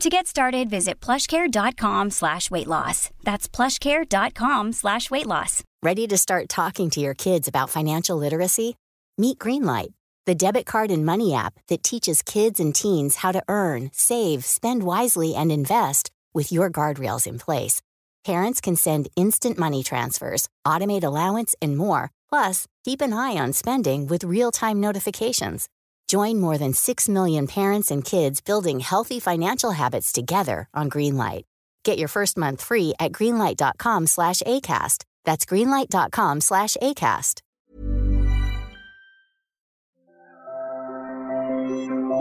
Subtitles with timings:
[0.00, 3.10] To get started, visit plushcare.com slash weight loss.
[3.24, 5.64] That's plushcare.com slash weight loss.
[5.82, 8.76] Ready to start talking to your kids about financial literacy?
[9.16, 9.94] Meet Greenlight,
[10.26, 14.44] the debit card and money app that teaches kids and teens how to earn, save,
[14.44, 17.80] spend wisely, and invest with your guardrails in place.
[18.26, 22.10] Parents can send instant money transfers, automate allowance, and more.
[22.28, 25.70] Plus, keep an eye on spending with real time notifications.
[26.06, 31.42] Join more than 6 million parents and kids building healthy financial habits together on Greenlight.
[31.86, 35.04] Get your first month free at greenlight.com slash ACAST.
[35.24, 37.40] That's greenlight.com slash ACAST.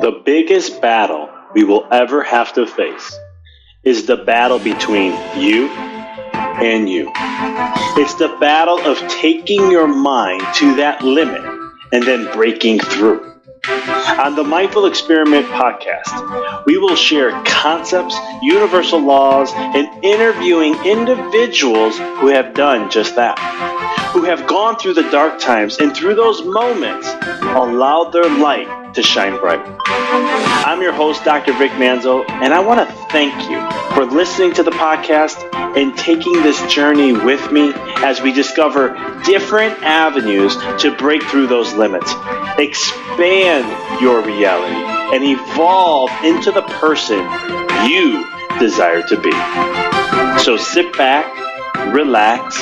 [0.01, 3.17] The biggest battle we will ever have to face
[3.83, 5.67] is the battle between you
[6.61, 7.11] and you.
[7.97, 11.43] It's the battle of taking your mind to that limit
[11.91, 13.34] and then breaking through.
[13.67, 22.27] On the Mindful Experiment podcast, we will share concepts, universal laws, and interviewing individuals who
[22.27, 23.39] have done just that,
[24.13, 27.07] who have gone through the dark times and through those moments
[27.41, 29.61] allowed their light to shine bright.
[29.87, 31.53] I'm your host, Dr.
[31.53, 33.59] Vic Manzo, and I want to thank you
[33.95, 35.41] for listening to the podcast
[35.75, 38.89] and taking this journey with me as we discover
[39.25, 42.13] different avenues to break through those limits,
[42.57, 43.54] expand
[44.01, 44.75] your reality,
[45.15, 47.19] and evolve into the person
[47.89, 48.25] you
[48.59, 49.31] desire to be.
[50.41, 51.25] So sit back,
[51.93, 52.61] relax,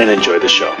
[0.00, 0.74] and enjoy the show.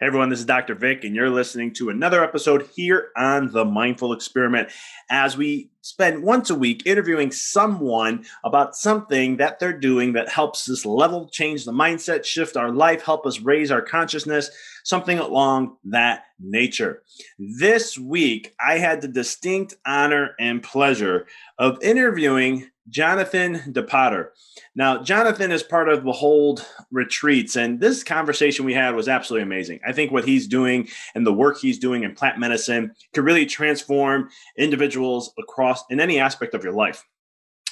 [0.00, 0.75] Hey everyone, this is Dr.
[0.75, 4.70] Vic, and you're listening to another episode here on the Mindful Experiment
[5.09, 10.69] as we spend once a week interviewing someone about something that they're doing that helps
[10.69, 14.50] us level, change the mindset, shift our life, help us raise our consciousness,
[14.84, 17.02] something along that nature.
[17.38, 21.26] This week, I had the distinct honor and pleasure
[21.58, 24.32] of interviewing Jonathan de Potter.
[24.75, 29.81] Now, Jonathan is part of Behold Retreats, and this conversation we had was absolutely amazing.
[29.86, 33.46] I think what he's doing and the work he's doing in plant medicine could really
[33.46, 34.28] transform
[34.58, 37.04] individuals across in any aspect of your life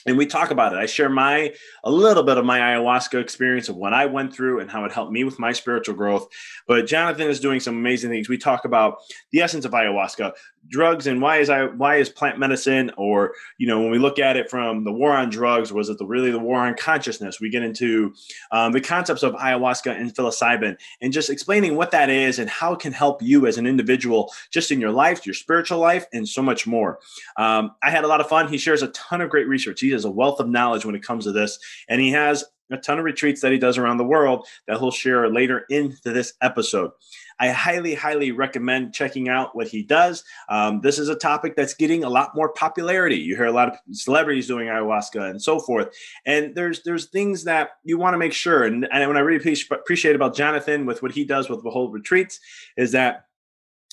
[0.07, 0.79] and we talk about it.
[0.79, 1.55] I share my
[1.85, 4.93] a little bit of my ayahuasca experience of what I went through and how it
[4.93, 6.29] helped me with my spiritual growth.
[6.67, 8.29] But Jonathan is doing some amazing things.
[8.29, 8.97] We talk about
[9.31, 10.33] the essence of ayahuasca,
[10.69, 14.19] drugs and why is I why is plant medicine or you know when we look
[14.19, 17.41] at it from the war on drugs was it the, really the war on consciousness?
[17.41, 18.15] We get into
[18.51, 22.73] um, the concepts of ayahuasca and psilocybin and just explaining what that is and how
[22.75, 26.29] it can help you as an individual just in your life your spiritual life and
[26.29, 26.99] so much more.
[27.37, 28.49] Um, I had a lot of fun.
[28.49, 29.81] He shares a ton of great research.
[29.81, 31.59] He has a wealth of knowledge when it comes to this
[31.89, 34.91] and he has a ton of retreats that he does around the world that he'll
[34.91, 36.91] share later into this episode.
[37.39, 40.23] I highly, highly recommend checking out what he does.
[40.49, 43.17] Um, this is a topic that's getting a lot more popularity.
[43.17, 45.89] You hear a lot of celebrities doing ayahuasca and so forth.
[46.25, 48.65] And there's there's things that you want to make sure.
[48.65, 52.39] And, and what I really appreciate about Jonathan with what he does with Behold Retreats
[52.77, 53.27] is that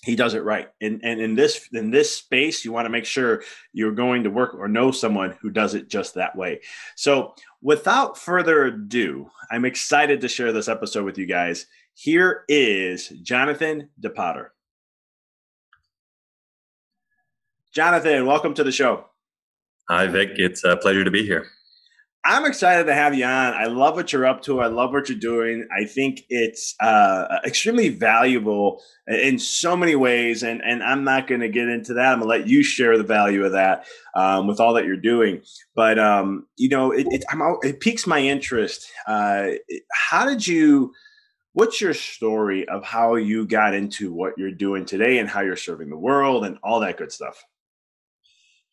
[0.03, 0.69] he does it right.
[0.81, 3.43] And, and in this in this space, you want to make sure
[3.73, 6.61] you're going to work or know someone who does it just that way.
[6.95, 11.65] So without further ado, I'm excited to share this episode with you guys.
[11.93, 14.53] Here is Jonathan de Potter.
[17.73, 19.05] Jonathan, welcome to the show.
[19.89, 20.31] Hi, Vic.
[20.35, 21.47] It's a pleasure to be here.
[22.25, 23.53] I'm excited to have you on.
[23.53, 24.59] I love what you're up to.
[24.59, 25.65] I love what you're doing.
[25.75, 31.41] I think it's uh, extremely valuable in so many ways, and and I'm not going
[31.41, 32.11] to get into that.
[32.13, 33.85] I'm going to let you share the value of that
[34.15, 35.41] um, with all that you're doing.
[35.75, 37.23] But um, you know, it it,
[37.63, 38.91] it piques my interest.
[39.07, 39.51] Uh,
[39.91, 40.91] how did you?
[41.53, 45.55] What's your story of how you got into what you're doing today and how you're
[45.55, 47.43] serving the world and all that good stuff?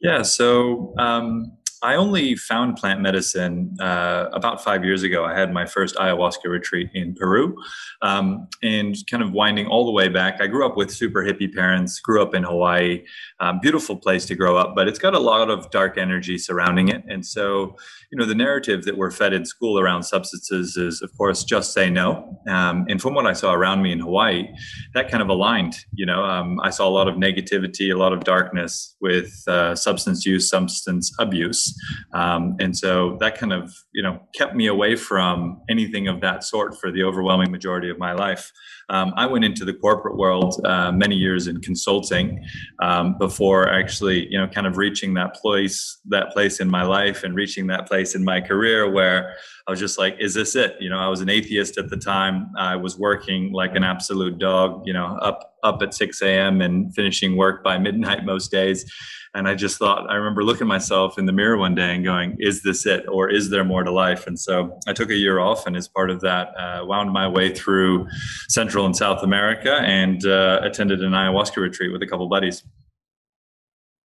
[0.00, 1.56] Yeah, so um,
[1.87, 5.25] I only found plant medicine uh, about five years ago.
[5.25, 7.56] I had my first ayahuasca retreat in Peru,
[8.03, 10.41] um, and kind of winding all the way back.
[10.41, 12.00] I grew up with super hippie parents.
[12.00, 13.05] Grew up in Hawaii,
[13.38, 16.88] um, beautiful place to grow up, but it's got a lot of dark energy surrounding
[16.88, 17.05] it.
[17.09, 17.77] And so,
[18.11, 21.73] you know, the narrative that we're fed in school around substances is, of course, just
[21.73, 22.37] say no.
[22.49, 24.49] Um, and from what I saw around me in Hawaii,
[24.94, 25.77] that kind of aligned.
[25.93, 29.77] You know, um, I saw a lot of negativity, a lot of darkness with uh,
[29.77, 31.75] substance use, substance abuse.
[32.12, 36.44] Um, and so that kind of, you know, kept me away from anything of that
[36.44, 38.52] sort for the overwhelming majority of my life.
[38.88, 42.44] Um, I went into the corporate world uh, many years in consulting
[42.81, 47.25] um, before actually, you know, kind of reaching that place, that place in my life
[47.25, 49.35] and reaching that place in my career where
[49.67, 50.77] I was just like, is this it?
[50.79, 52.53] You know, I was an atheist at the time.
[52.56, 56.61] I was working like an absolute dog, you know, up up at 6 a.m.
[56.61, 58.91] and finishing work by midnight most days.
[59.35, 62.37] And I just thought, I remember looking myself in the mirror one day and going,
[62.38, 63.05] is this it?
[63.06, 64.27] Or is there more to life?
[64.27, 67.29] And so I took a year off and as part of that, uh, wound my
[67.29, 68.09] way through
[68.49, 72.64] Central and South America and uh, attended an ayahuasca retreat with a couple buddies.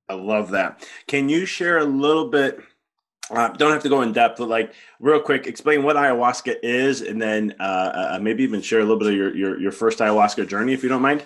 [0.07, 0.87] I love that.
[1.07, 2.59] Can you share a little bit?
[3.29, 7.01] Uh, don't have to go in depth, but like real quick, explain what ayahuasca is,
[7.01, 9.99] and then uh, uh, maybe even share a little bit of your, your your first
[9.99, 11.23] ayahuasca journey, if you don't mind.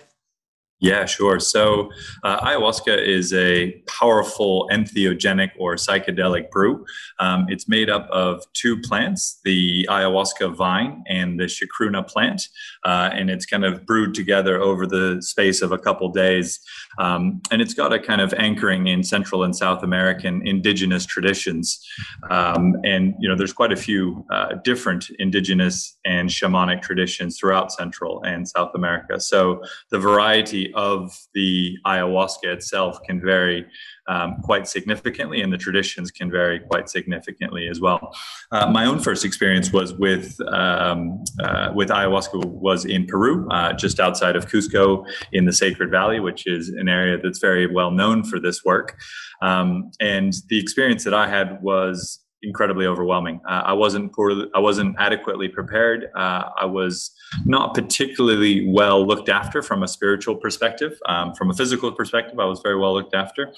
[0.81, 1.39] Yeah, sure.
[1.39, 1.89] So,
[2.23, 6.85] uh, ayahuasca is a powerful entheogenic or psychedelic brew.
[7.19, 12.49] Um, it's made up of two plants the ayahuasca vine and the chacruna plant.
[12.83, 16.59] Uh, and it's kind of brewed together over the space of a couple days.
[16.97, 21.85] Um, and it's got a kind of anchoring in Central and South American indigenous traditions.
[22.29, 27.71] Um, and, you know, there's quite a few uh, different indigenous and shamanic traditions throughout
[27.71, 29.19] Central and South America.
[29.19, 29.61] So,
[29.91, 33.65] the variety of the ayahuasca itself can vary
[34.07, 38.15] um, quite significantly, and the traditions can vary quite significantly as well.
[38.51, 43.73] Uh, my own first experience was with um, uh, with ayahuasca was in Peru, uh,
[43.73, 47.91] just outside of Cusco, in the Sacred Valley, which is an area that's very well
[47.91, 48.97] known for this work.
[49.41, 53.41] Um, and the experience that I had was incredibly overwhelming.
[53.47, 56.05] Uh, I wasn't poorly, I wasn't adequately prepared.
[56.15, 57.11] Uh, I was
[57.45, 60.97] not particularly well looked after from a spiritual perspective.
[61.07, 63.53] Um, from a physical perspective, I was very well looked after.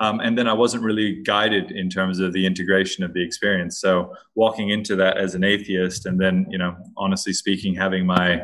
[0.00, 3.78] Um, and then I wasn't really guided in terms of the integration of the experience.
[3.78, 8.40] So walking into that as an atheist, and then, you know, honestly speaking, having my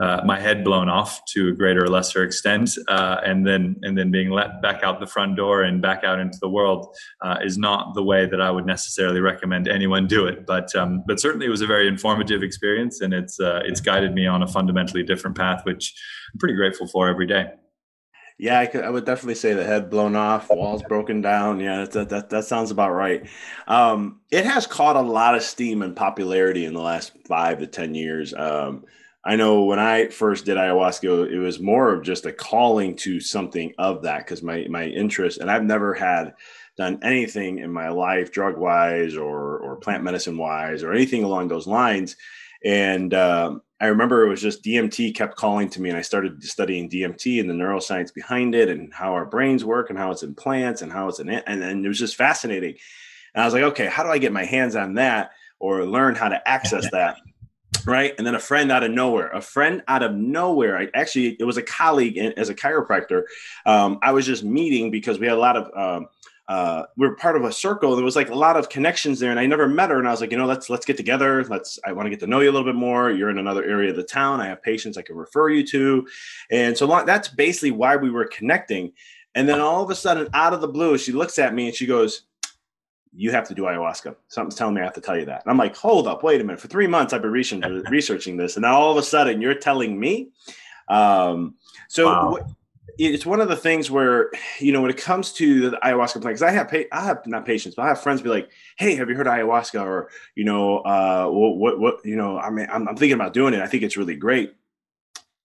[0.00, 3.96] uh, my head blown off to a greater or lesser extent, uh, and then and
[3.96, 7.36] then being let back out the front door and back out into the world uh,
[7.44, 10.46] is not the way that I would necessarily recommend anyone do it.
[10.46, 14.14] But um, but certainly it was a very informative experience, and it's uh, it's guided
[14.14, 15.94] me on a fundamentally different path, which
[16.32, 17.46] I'm pretty grateful for every day.
[18.38, 21.58] Yeah, I, could, I would definitely say the head blown off, walls broken down.
[21.58, 23.26] Yeah, that that, that sounds about right.
[23.66, 27.66] Um, it has caught a lot of steam and popularity in the last five to
[27.66, 28.34] ten years.
[28.34, 28.84] Um,
[29.24, 33.20] I know when I first did ayahuasca, it was more of just a calling to
[33.20, 36.34] something of that because my my interest, and I've never had
[36.76, 41.48] done anything in my life drug wise or or plant medicine wise or anything along
[41.48, 42.16] those lines
[42.64, 46.42] and um, I remember it was just DMT kept calling to me, and I started
[46.42, 50.22] studying DMT and the neuroscience behind it, and how our brains work, and how it's
[50.22, 52.76] in plants, and how it's in it, and, and it was just fascinating.
[53.34, 55.30] And I was like, okay, how do I get my hands on that
[55.60, 57.18] or learn how to access that?
[57.86, 58.14] right?
[58.16, 60.78] And then a friend out of nowhere, a friend out of nowhere.
[60.78, 63.22] I actually, it was a colleague in, as a chiropractor.
[63.66, 66.08] Um, I was just meeting because we had a lot of um,
[66.48, 67.96] uh, we were part of a circle.
[67.96, 69.98] There was like a lot of connections there, and I never met her.
[69.98, 71.44] And I was like, you know, let's let's get together.
[71.44, 71.78] Let's.
[71.84, 73.10] I want to get to know you a little bit more.
[73.10, 74.40] You're in another area of the town.
[74.40, 76.06] I have patients I can refer you to,
[76.50, 78.92] and so that's basically why we were connecting.
[79.34, 81.74] And then all of a sudden, out of the blue, she looks at me and
[81.74, 82.22] she goes,
[83.12, 85.42] "You have to do ayahuasca." Something's telling me I have to tell you that.
[85.44, 86.60] And I'm like, "Hold up, wait a minute.
[86.60, 89.54] For three months, I've been researching researching this, and now all of a sudden, you're
[89.54, 90.28] telling me."
[90.88, 91.56] Um,
[91.88, 92.06] so.
[92.06, 92.55] Wow
[92.98, 96.24] it's one of the things where you know when it comes to the ayahuasca plant
[96.24, 99.08] because I have I have not patients but I have friends be like hey have
[99.08, 99.80] you heard ayahuasca?
[99.84, 103.34] or you know uh, what, what, what you know I mean I'm, I'm thinking about
[103.34, 103.60] doing it.
[103.60, 104.54] I think it's really great.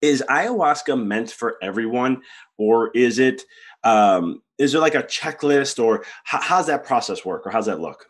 [0.01, 2.21] Is ayahuasca meant for everyone
[2.57, 3.43] or is it
[3.83, 7.79] um, is there like a checklist or how, how's that process work or how's that
[7.79, 8.05] look?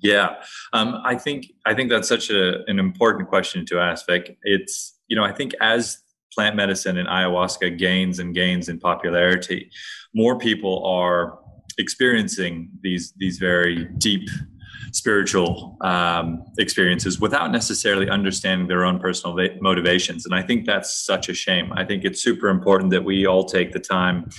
[0.00, 0.36] Yeah
[0.72, 4.94] um, I think I think that's such a, an important question to ask Vic it's
[5.06, 5.98] you know I think as
[6.34, 9.70] plant medicine and ayahuasca gains and gains in popularity,
[10.14, 11.38] more people are
[11.78, 14.28] experiencing these these very deep
[14.92, 20.24] spiritual um, experiences without necessarily understanding their own personal va- motivations.
[20.24, 21.72] And I think that's such a shame.
[21.74, 24.30] I think it's super important that we all take the time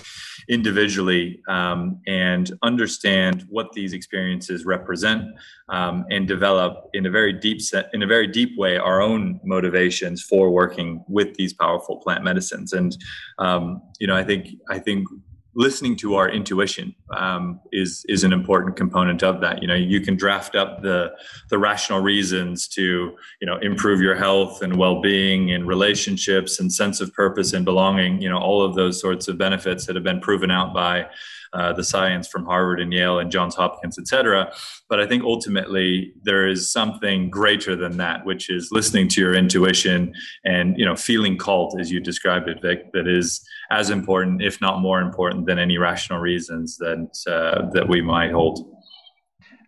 [0.49, 5.23] individually um, and understand what these experiences represent
[5.69, 9.39] um, and develop in a very deep set in a very deep way our own
[9.43, 12.73] motivations for working with these powerful plant medicines.
[12.73, 12.97] And
[13.37, 15.07] um, you know i think i think
[15.55, 19.61] listening to our intuition um, is is an important component of that.
[19.61, 21.11] You know, you can draft up the
[21.49, 22.81] the rational reasons to
[23.41, 27.65] you know improve your health and well being and relationships and sense of purpose and
[27.65, 28.21] belonging.
[28.21, 31.07] You know, all of those sorts of benefits that have been proven out by
[31.53, 34.53] uh, the science from Harvard and Yale and Johns Hopkins, et cetera.
[34.87, 39.35] But I think ultimately there is something greater than that, which is listening to your
[39.35, 40.13] intuition
[40.45, 42.91] and you know feeling called, as you described it, Vic.
[42.93, 47.87] That is as important, if not more important, than any rational reasons that uh, that
[47.87, 48.75] we might hold.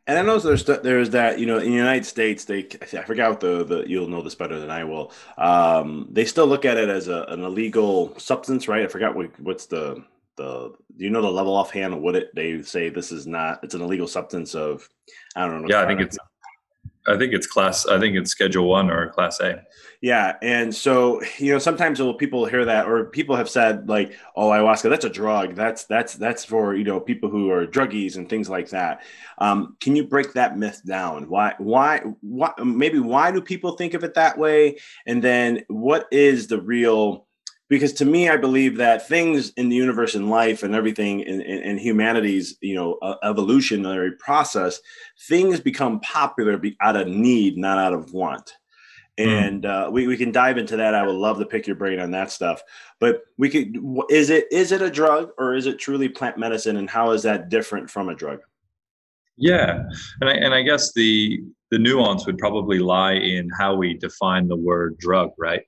[0.07, 3.39] And I know there's there's that you know in the United States they I forgot
[3.39, 5.11] the, the you'll know this better than I will.
[5.38, 8.83] Um, they still look at it as a, an illegal substance, right?
[8.83, 10.03] I forgot what, what's the
[10.41, 13.60] the do you know the level offhand of what it they say this is not
[13.63, 14.88] it's an illegal substance of
[15.36, 15.67] I don't know.
[15.69, 16.17] Yeah, I think it's
[17.07, 19.63] I think it's class I think it's schedule one or class A.
[20.01, 20.36] Yeah.
[20.41, 24.89] And so, you know, sometimes people hear that or people have said like, oh, ayahuasca,
[24.89, 25.53] that's a drug.
[25.53, 29.03] That's that's that's for, you know, people who are druggies and things like that.
[29.38, 31.29] Um, can you break that myth down?
[31.29, 34.77] Why why why maybe why do people think of it that way?
[35.05, 37.27] And then what is the real
[37.72, 41.42] because to me i believe that things in the universe and life and everything in,
[41.42, 44.80] in, in humanity's you know uh, evolutionary process
[45.28, 48.54] things become popular out of need not out of want.
[49.18, 49.28] Hmm.
[49.28, 50.96] and uh, we, we can dive into that.
[50.96, 52.63] I would love to pick your brain on that stuff.
[53.00, 53.78] But we could
[54.10, 57.24] is it is it a drug or is it truly plant medicine and how is
[57.24, 58.40] that different from a drug?
[59.38, 59.84] Yeah.
[60.22, 64.48] And i, and I guess the the nuance would probably lie in how we define
[64.48, 65.63] the word drug right?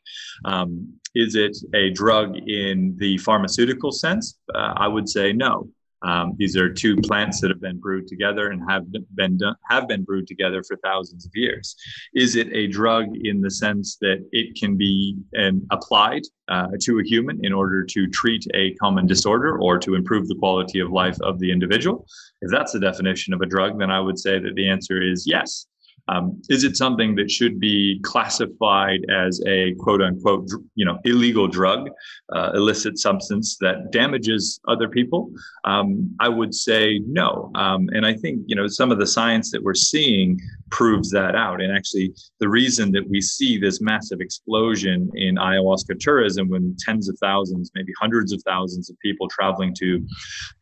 [0.46, 4.40] Um, is it a drug in the pharmaceutical sense?
[4.54, 5.70] Uh, I would say no.
[6.04, 9.88] Um, these are two plants that have been brewed together and have been done, have
[9.88, 11.76] been brewed together for thousands of years.
[12.14, 17.00] Is it a drug in the sense that it can be um, applied uh, to
[17.00, 20.92] a human in order to treat a common disorder or to improve the quality of
[20.92, 22.06] life of the individual?
[22.42, 25.26] If that's the definition of a drug, then I would say that the answer is
[25.26, 25.68] yes.
[26.10, 31.48] Um, is it something that should be classified as a quote unquote, you know, illegal
[31.48, 31.90] drug,
[32.34, 35.32] uh, illicit substance that damages other people?
[35.64, 37.52] Um, I would say no.
[37.56, 40.40] Um, and I think, you know, some of the science that we're seeing
[40.72, 41.62] proves that out.
[41.62, 47.08] And actually, the reason that we see this massive explosion in ayahuasca tourism when tens
[47.08, 50.06] of thousands, maybe hundreds of thousands of people traveling to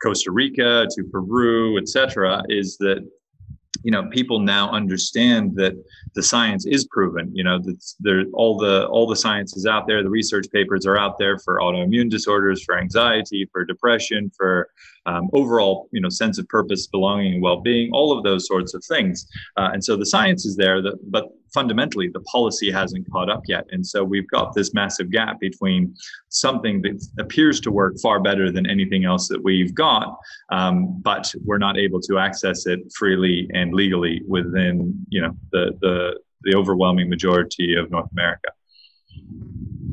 [0.03, 3.07] Costa Rica, to Peru, et cetera, is that
[3.83, 5.73] you know people now understand that
[6.15, 9.87] the science is proven you know that there all the all the science is out
[9.87, 10.03] there.
[10.03, 14.69] The research papers are out there for autoimmune disorders for anxiety for depression for
[15.05, 18.83] um, overall you know sense of purpose belonging and well-being all of those sorts of
[18.83, 19.27] things.
[19.57, 23.41] Uh, and so the science is there that, but fundamentally the policy hasn't caught up
[23.47, 25.93] yet and so we've got this massive gap between
[26.29, 30.17] something that appears to work far better than anything else that we've got
[30.51, 35.71] um, but we're not able to access it freely and legally within you know the
[35.81, 38.49] the the overwhelming majority of North America.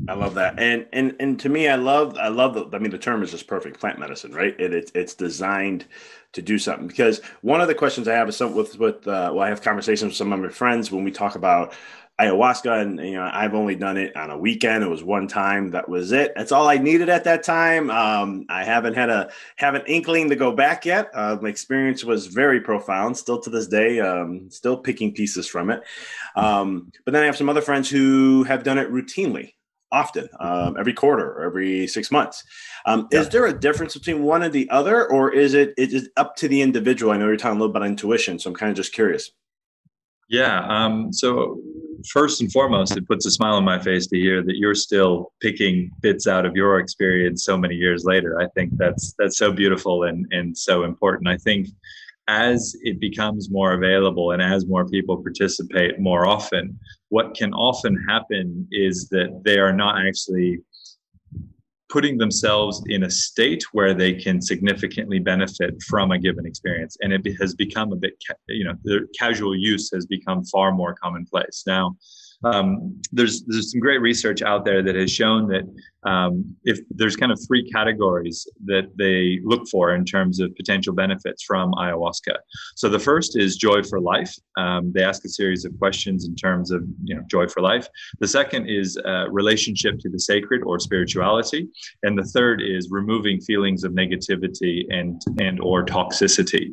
[0.08, 2.74] I love that, and and and to me, I love I love the.
[2.74, 3.78] I mean, the term is just perfect.
[3.78, 4.58] Plant medicine, right?
[4.58, 5.84] It, it it's designed
[6.32, 6.86] to do something.
[6.86, 9.60] Because one of the questions I have is some with with uh, well, I have
[9.60, 11.74] conversations with some of my friends when we talk about
[12.18, 14.82] ayahuasca, and you know, I've only done it on a weekend.
[14.82, 15.72] It was one time.
[15.72, 16.32] That was it.
[16.34, 17.90] That's all I needed at that time.
[17.90, 21.10] Um, I haven't had a have an inkling to go back yet.
[21.12, 23.18] Uh, my experience was very profound.
[23.18, 25.82] Still to this day, um, still picking pieces from it.
[26.34, 29.52] Um, but then I have some other friends who have done it routinely
[29.90, 32.44] often, um, every quarter or every six months.
[32.86, 33.20] Um, yeah.
[33.20, 36.36] Is there a difference between one and the other, or is it it is up
[36.36, 37.12] to the individual?
[37.12, 39.30] I know you're talking a little about intuition, so I'm kind of just curious.
[40.28, 40.66] Yeah.
[40.68, 41.58] Um, so
[42.12, 45.32] first and foremost, it puts a smile on my face to hear that you're still
[45.40, 48.40] picking bits out of your experience so many years later.
[48.40, 51.28] I think that's that's so beautiful and and so important.
[51.28, 51.68] I think
[52.28, 57.96] as it becomes more available and as more people participate more often, what can often
[58.08, 60.60] happen is that they are not actually
[61.88, 66.98] putting themselves in a state where they can significantly benefit from a given experience.
[67.00, 68.12] And it has become a bit
[68.48, 71.64] you know the casual use has become far more commonplace.
[71.66, 71.96] Now
[72.44, 75.64] um, there's there's some great research out there that has shown that
[76.08, 80.94] um, if there's kind of three categories that they look for in terms of potential
[80.94, 82.36] benefits from ayahuasca.
[82.76, 84.32] So the first is joy for life.
[84.56, 87.88] Um, they ask a series of questions in terms of you know joy for life.
[88.20, 91.68] The second is uh, relationship to the sacred or spirituality,
[92.04, 96.70] and the third is removing feelings of negativity and and or toxicity.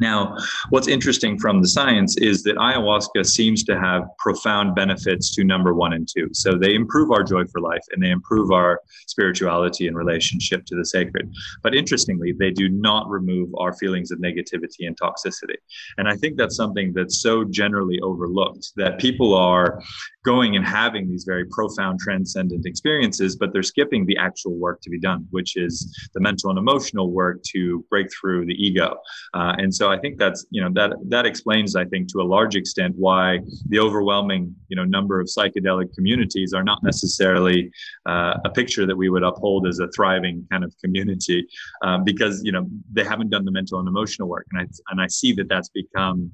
[0.00, 0.36] Now,
[0.70, 5.74] what's interesting from the science is that ayahuasca seems to have profound benefits to number
[5.74, 6.28] one and two.
[6.32, 10.76] So they improve our joy for life and they improve our spirituality and relationship to
[10.76, 11.32] the sacred.
[11.62, 15.56] But interestingly, they do not remove our feelings of negativity and toxicity.
[15.98, 19.82] And I think that's something that's so generally overlooked that people are
[20.24, 24.90] going and having these very profound transcendent experiences, but they're skipping the actual work to
[24.90, 28.96] be done, which is the mental and emotional work to break through the ego.
[29.34, 32.28] Uh, and so I think that's you know that that explains I think to a
[32.36, 37.70] large extent why the overwhelming you know number of psychedelic communities are not necessarily
[38.06, 41.46] uh, a picture that we would uphold as a thriving kind of community
[41.82, 45.00] um, because you know they haven't done the mental and emotional work, and I and
[45.00, 46.30] I see that that's become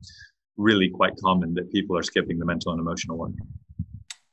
[0.56, 3.32] really quite common that people are skipping the mental and emotional work.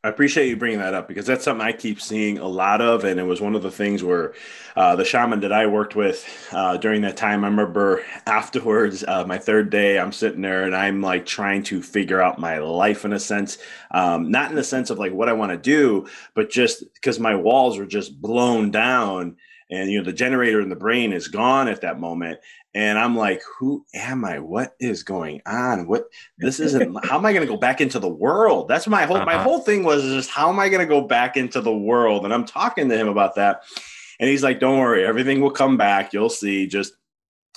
[0.05, 3.05] I appreciate you bringing that up because that's something I keep seeing a lot of,
[3.05, 4.33] and it was one of the things where
[4.75, 7.45] uh, the shaman that I worked with uh, during that time.
[7.45, 11.81] I remember afterwards, uh, my third day, I'm sitting there and I'm like trying to
[11.81, 13.59] figure out my life in a sense,
[13.91, 17.17] um, not in the sense of like what I want to do, but just because
[17.17, 19.37] my walls are just blown down
[19.73, 22.39] and you know the generator in the brain is gone at that moment
[22.75, 24.39] and i'm like who am i?
[24.39, 25.87] What is going on?
[25.87, 26.05] What
[26.37, 28.67] this isn't how am i going to go back into the world?
[28.67, 29.25] That's my whole uh-huh.
[29.25, 32.23] my whole thing was just how am i going to go back into the world?
[32.23, 33.63] And i'm talking to him about that
[34.19, 36.13] and he's like don't worry everything will come back.
[36.13, 36.67] You'll see.
[36.67, 36.93] Just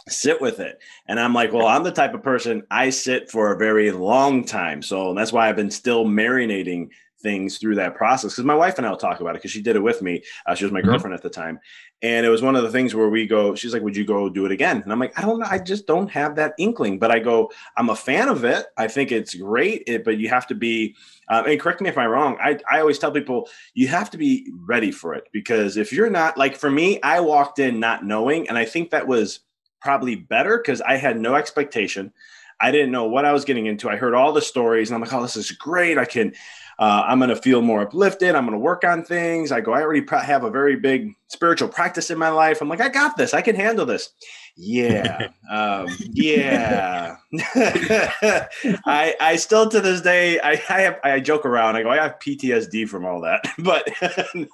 [0.09, 0.79] sit with it.
[1.07, 4.45] And i'm like well i'm the type of person i sit for a very long
[4.45, 8.79] time so that's why i've been still marinating things through that process because my wife
[8.79, 10.23] and I'll talk about it because she did it with me.
[10.47, 10.91] Uh, she was my mm-hmm.
[10.91, 11.59] girlfriend at the time,
[12.03, 13.55] and it was one of the things where we go.
[13.55, 15.47] She's like, "Would you go do it again?" And I'm like, "I don't know.
[15.49, 18.67] I just don't have that inkling." But I go, "I'm a fan of it.
[18.77, 19.85] I think it's great.
[19.87, 20.95] It, but you have to be."
[21.29, 22.37] Uh, and correct me if I'm wrong.
[22.41, 26.11] I I always tell people you have to be ready for it because if you're
[26.11, 29.41] not like for me, I walked in not knowing, and I think that was
[29.81, 32.13] probably better because I had no expectation.
[32.61, 33.91] I didn't know what I was getting into.
[33.91, 35.99] I heard all the stories, and I'm like, "Oh, this is great.
[35.99, 36.35] I can."
[36.79, 38.35] Uh, I'm going to feel more uplifted.
[38.35, 39.51] I'm going to work on things.
[39.51, 42.61] I go, I already have a very big spiritual practice in my life.
[42.61, 43.33] I'm like, I got this.
[43.33, 44.11] I can handle this.
[44.57, 45.29] Yeah.
[45.51, 47.17] um, yeah.
[48.85, 51.77] I, I still to this day, I, I have, I joke around.
[51.77, 53.89] I go, I have PTSD from all that, but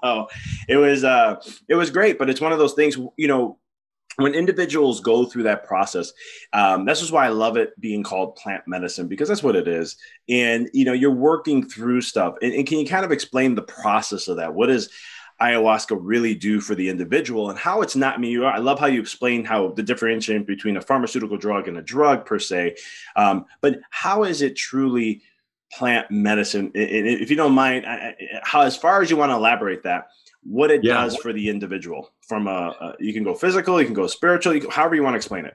[0.03, 0.29] no,
[0.69, 3.59] it was, uh, it was great, but it's one of those things, you know,
[4.17, 6.13] when individuals go through that process
[6.53, 9.69] um, this is why i love it being called plant medicine because that's what it
[9.69, 9.97] is.
[10.29, 12.37] And you know you're working through stuff.
[12.43, 14.55] And, and can you kind of explain the process of that?
[14.55, 14.91] What does
[15.41, 18.79] ayahuasca really do for the individual and how it's not me You are i love
[18.79, 22.77] how you explain how the differentiation between a pharmaceutical drug and a drug per se
[23.17, 25.23] um, but how is it truly
[25.73, 26.71] plant medicine?
[26.75, 27.87] If you don't mind
[28.43, 30.09] how as far as you want to elaborate that
[30.45, 30.95] what it yeah.
[30.95, 34.55] does for the individual from a, a, you can go physical you can go spiritual
[34.55, 35.55] you however you want to explain it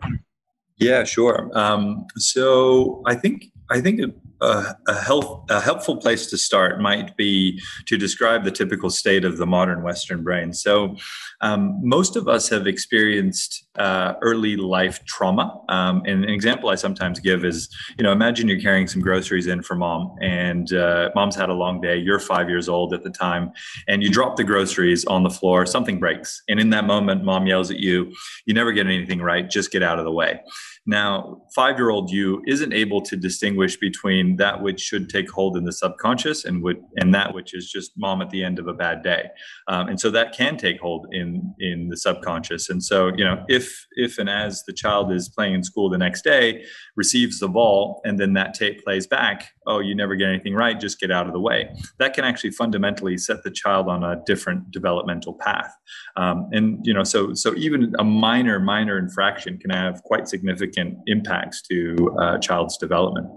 [0.78, 4.00] yeah sure um, so i think i think
[4.42, 9.38] a, health, a helpful place to start might be to describe the typical state of
[9.38, 10.96] the modern western brain so
[11.42, 15.62] um, most of us have experienced uh, early life trauma.
[15.70, 19.48] Um, and an example I sometimes give is, you know, imagine you're carrying some groceries
[19.48, 21.98] in for mom, and uh, mom's had a long day.
[21.98, 23.52] You're five years old at the time,
[23.88, 25.66] and you drop the groceries on the floor.
[25.66, 28.12] Something breaks, and in that moment, mom yells at you.
[28.46, 29.48] You never get anything right.
[29.48, 30.42] Just get out of the way.
[30.88, 35.56] Now, five year old you isn't able to distinguish between that which should take hold
[35.56, 38.68] in the subconscious and, would, and that which is just mom at the end of
[38.68, 39.30] a bad day.
[39.68, 42.70] Um, and so that can take hold in, in the subconscious.
[42.70, 45.98] And so, you know, if, if and as the child is playing in school the
[45.98, 50.30] next day, receives the ball, and then that tape plays back, oh, you never get
[50.30, 51.70] anything right, just get out of the way.
[52.00, 55.74] That can actually fundamentally set the child on a different developmental path.
[56.18, 60.58] Um, and, you know, so, so even a minor, minor infraction can have quite significant
[60.58, 63.28] significant impacts to a uh, child's development.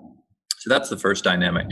[0.61, 1.69] So that's the first dynamic.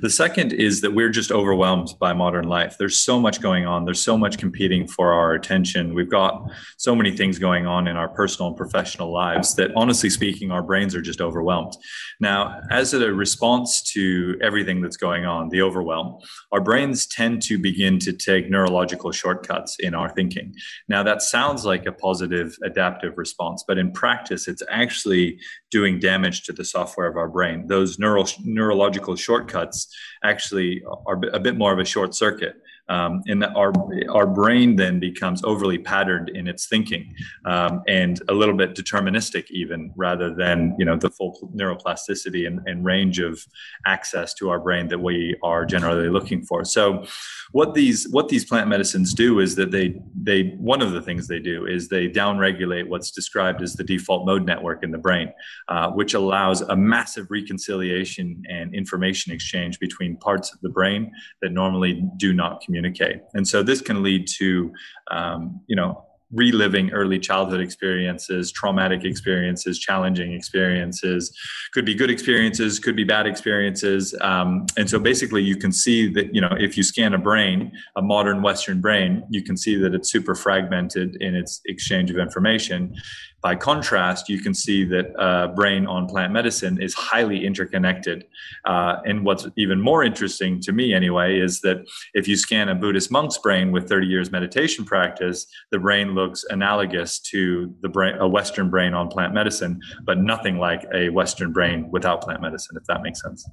[0.00, 2.74] The second is that we're just overwhelmed by modern life.
[2.76, 3.84] There's so much going on.
[3.84, 5.94] There's so much competing for our attention.
[5.94, 10.10] We've got so many things going on in our personal and professional lives that, honestly
[10.10, 11.74] speaking, our brains are just overwhelmed.
[12.18, 16.18] Now, as a response to everything that's going on, the overwhelm,
[16.50, 20.52] our brains tend to begin to take neurological shortcuts in our thinking.
[20.88, 25.38] Now, that sounds like a positive adaptive response, but in practice, it's actually
[25.72, 27.66] doing damage to the software of our brain.
[27.66, 32.54] Those neural neurological shortcuts actually are a bit more of a short circuit
[32.88, 33.72] um, and our
[34.10, 39.50] our brain then becomes overly patterned in its thinking um, and a little bit deterministic
[39.50, 43.46] even rather than you know the full neuroplasticity and, and, range of
[43.86, 47.06] access to our brain that we are generally looking for so
[47.52, 51.28] what these what these plant medicines do is that they they one of the things
[51.28, 55.32] they do is they downregulate what's described as the default mode network in the brain
[55.68, 61.10] uh, which allows a massive reconciliation and information exchange between parts of the brain
[61.40, 63.20] that normally do not communicate.
[63.34, 64.72] And so this can lead to,
[65.10, 71.36] um, you know, reliving early childhood experiences, traumatic experiences, challenging experiences.
[71.72, 74.14] Could be good experiences, could be bad experiences.
[74.20, 77.72] Um, and so basically, you can see that, you know, if you scan a brain,
[77.96, 82.18] a modern Western brain, you can see that it's super fragmented in its exchange of
[82.18, 82.94] information.
[83.42, 88.24] By contrast, you can see that uh, brain on plant medicine is highly interconnected.
[88.64, 92.74] Uh, and what's even more interesting to me, anyway, is that if you scan a
[92.76, 98.16] Buddhist monk's brain with 30 years meditation practice, the brain looks analogous to the brain,
[98.16, 102.76] a Western brain on plant medicine, but nothing like a Western brain without plant medicine,
[102.76, 103.48] if that makes sense.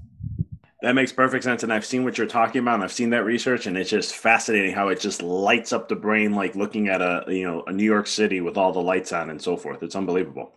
[0.82, 1.64] That makes perfect sense.
[1.64, 4.16] And I've seen what you're talking about and I've seen that research and it's just
[4.16, 7.74] fascinating how it just lights up the brain like looking at a you know a
[7.74, 9.84] New York City with all the lights on and so forth.
[9.84, 10.54] It's unbelievable.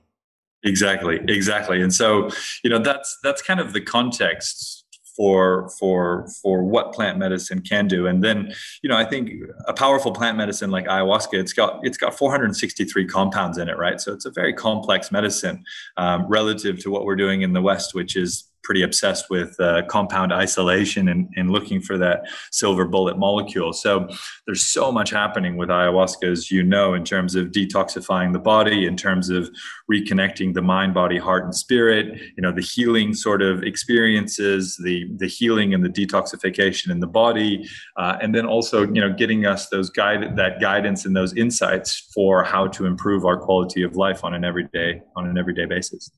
[0.65, 1.19] Exactly.
[1.27, 1.83] Exactly.
[1.83, 2.31] And so,
[2.63, 4.82] you know, that's that's kind of the context
[5.17, 8.07] for for for what plant medicine can do.
[8.07, 9.31] And then you know i think
[9.67, 14.01] a powerful plant medicine like ayahuasca it's got it's got 463 compounds in it right?
[14.01, 15.65] So it's a very complex medicine
[15.97, 19.83] um, relative to what we're doing in the west which is pretty obsessed with uh,
[19.89, 23.73] compound isolation and, and looking for that silver bullet molecule.
[23.73, 24.09] So
[24.47, 28.87] there's so much happening with ayahuasca, as you know, in terms of detoxifying the body,
[28.87, 29.51] in terms of
[29.91, 32.21] reconnecting the mind, body, heart, and spirit.
[32.37, 37.07] You know, the healing sort of experiences, the the healing and the detoxification in the
[37.07, 41.35] body, uh, and then also you know getting us those guide that guidance and those
[41.35, 45.67] insights for how to improve our quality of life on an everyday on an everyday
[45.67, 46.11] basis.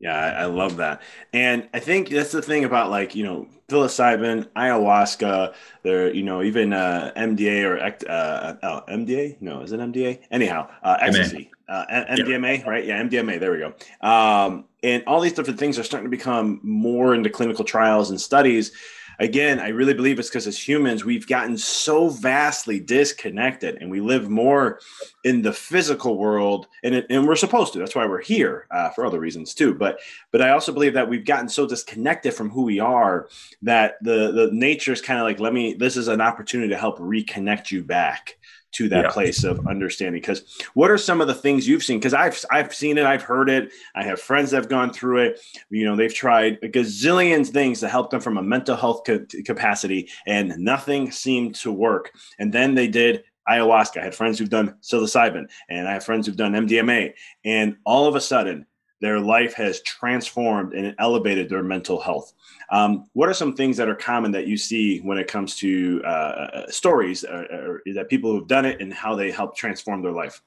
[0.00, 1.02] Yeah, I, I, love that.
[1.34, 6.42] And I think that's the thing about like, you know, psilocybin, ayahuasca, there, you know,
[6.42, 9.36] even uh, MDA or uh, oh, MDA?
[9.42, 10.20] No, is it MDA?
[10.30, 12.84] Anyhow, uh, ecstasy, uh, MDMA, right?
[12.84, 13.38] Yeah, MDMA.
[13.38, 13.74] There we go.
[14.00, 18.18] Um, and all these different things are starting to become more into clinical trials and
[18.18, 18.72] studies
[19.20, 24.00] again, I really believe it's because as humans, we've gotten so vastly disconnected and we
[24.00, 24.80] live more
[25.24, 27.78] in the physical world and, it, and we're supposed to.
[27.78, 29.74] That's why we're here uh, for other reasons too.
[29.74, 30.00] But,
[30.32, 33.28] but I also believe that we've gotten so disconnected from who we are
[33.62, 36.78] that the, the nature is kind of like, let me, this is an opportunity to
[36.78, 38.38] help reconnect you back
[38.72, 39.10] to that yeah.
[39.10, 41.98] place of understanding because what are some of the things you've seen?
[41.98, 45.18] Because i've i've seen it i've heard it i have friends that have gone through
[45.18, 49.02] it you know they've tried a gazillion things to help them from a mental health
[49.06, 52.12] ca- capacity and nothing seemed to work.
[52.38, 54.00] And then they did ayahuasca.
[54.00, 57.12] I had friends who've done psilocybin and i have friends who've done mdma
[57.44, 58.66] and all of a sudden
[59.00, 62.32] their life has transformed and elevated their mental health.
[62.70, 66.02] Um, what are some things that are common that you see when it comes to
[66.04, 69.56] uh, uh stories or, uh, or that people who've done it and how they help
[69.56, 70.42] transform their life?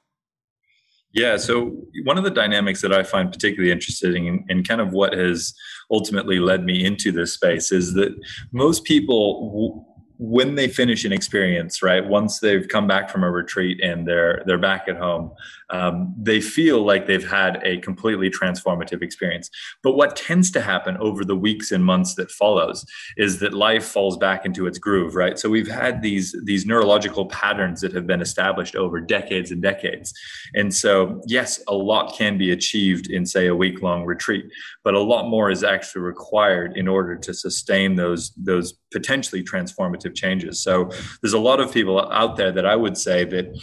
[1.14, 5.14] Yeah, so one of the dynamics that I find particularly interesting and, kind of what
[5.14, 5.54] has
[5.92, 8.16] ultimately led me into this space is that
[8.52, 12.06] most people when they finish an experience, right?
[12.06, 15.32] Once they've come back from a retreat and they're they're back at home,
[15.70, 19.50] um, they feel like they've had a completely transformative experience.
[19.82, 22.86] But what tends to happen over the weeks and months that follows
[23.18, 25.40] is that life falls back into its groove, right?
[25.40, 30.14] So we've had these these neurological patterns that have been established over decades and decades,
[30.54, 34.46] and so yes, a lot can be achieved in say a week long retreat,
[34.84, 40.03] but a lot more is actually required in order to sustain those those potentially transformative
[40.12, 40.62] changes.
[40.62, 40.90] So
[41.22, 43.58] there's a lot of people out there that I would say that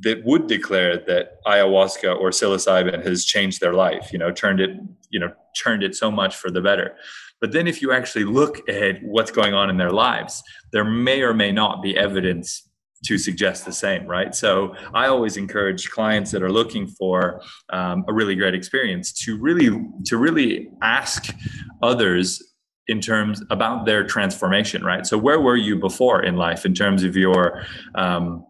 [0.00, 4.70] that would declare that ayahuasca or psilocybin has changed their life, you know, turned it,
[5.10, 6.94] you know, turned it so much for the better.
[7.40, 11.22] But then if you actually look at what's going on in their lives, there may
[11.22, 12.68] or may not be evidence
[13.04, 14.34] to suggest the same, right?
[14.34, 19.36] So I always encourage clients that are looking for um, a really great experience to
[19.36, 19.68] really
[20.06, 21.34] to really ask
[21.82, 22.42] others
[22.88, 25.06] in terms about their transformation, right?
[25.06, 28.46] So where were you before in life in terms of your um,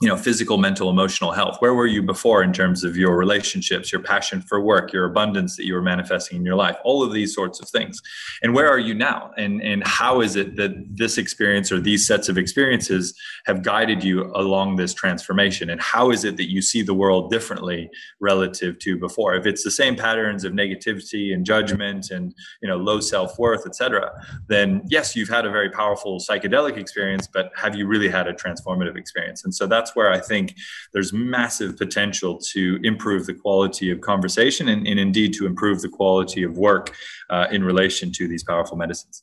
[0.00, 1.56] you know physical mental emotional health?
[1.60, 5.56] Where were you before in terms of your relationships your passion for work your abundance
[5.56, 6.76] that you were manifesting in your life?
[6.84, 8.00] All of these sorts of things.
[8.42, 9.32] And where are you now?
[9.36, 13.14] And and how is it that this experience or these sets of experiences
[13.46, 15.70] have guided you along this transformation?
[15.70, 19.34] And how is it that you see the world differently relative to before?
[19.34, 24.10] If it's the same patterns of negativity and judgment and you know low self-worth etc
[24.48, 28.32] then yes you've had a very powerful psychedelic experience but have you really had a
[28.32, 29.44] transformative experience?
[29.44, 30.54] And so that's that's where I think
[30.92, 35.88] there's massive potential to improve the quality of conversation and, and indeed to improve the
[35.88, 36.94] quality of work
[37.30, 39.22] uh, in relation to these powerful medicines.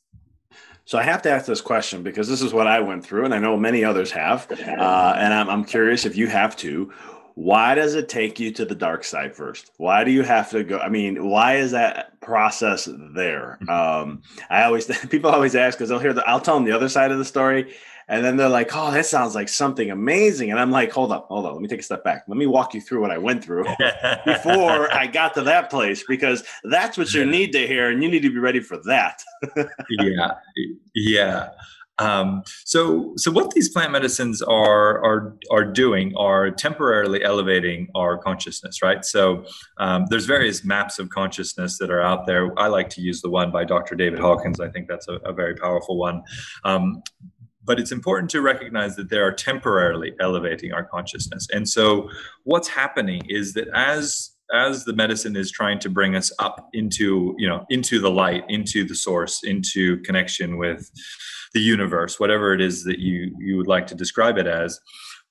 [0.84, 3.34] So I have to ask this question because this is what I went through, and
[3.34, 4.46] I know many others have.
[4.52, 6.92] Uh, and I'm, I'm curious if you have to.
[7.34, 9.70] Why does it take you to the dark side first?
[9.76, 10.78] Why do you have to go?
[10.78, 13.58] I mean, why is that process there?
[13.62, 13.68] Mm-hmm.
[13.68, 16.88] Um, I always people always ask because they'll hear the I'll tell them the other
[16.88, 17.74] side of the story,
[18.08, 20.50] and then they're like, oh, that sounds like something amazing.
[20.50, 21.52] And I'm like, hold up, hold on.
[21.54, 22.24] Let me take a step back.
[22.28, 23.64] Let me walk you through what I went through
[24.24, 27.90] before I got to that place, because that's what you need to hear.
[27.90, 29.22] And you need to be ready for that.
[29.90, 30.34] yeah.
[30.94, 31.48] Yeah.
[31.98, 38.18] Um, so, so what these plant medicines are are are doing are temporarily elevating our
[38.18, 39.02] consciousness, right?
[39.02, 39.46] So,
[39.78, 42.52] um, there's various maps of consciousness that are out there.
[42.58, 43.94] I like to use the one by Dr.
[43.94, 44.60] David Hawkins.
[44.60, 46.22] I think that's a, a very powerful one.
[46.64, 47.02] Um,
[47.66, 51.46] but it's important to recognize that they are temporarily elevating our consciousness.
[51.52, 52.08] And so
[52.44, 57.34] what's happening is that as as the medicine is trying to bring us up into
[57.36, 60.88] you know into the light into the source into connection with
[61.52, 64.78] the universe whatever it is that you you would like to describe it as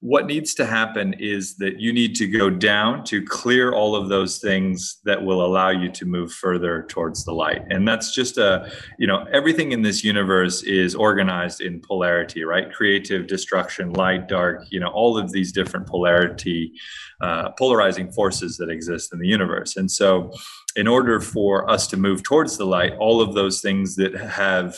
[0.01, 4.09] what needs to happen is that you need to go down to clear all of
[4.09, 7.63] those things that will allow you to move further towards the light.
[7.69, 12.71] And that's just a you know everything in this universe is organized in polarity right?
[12.71, 16.73] Creative destruction light dark you know all of these different polarity
[17.21, 19.77] uh, polarizing forces that exist in the universe.
[19.77, 20.31] And so
[20.75, 24.75] in order for us to move towards the light all of those things that have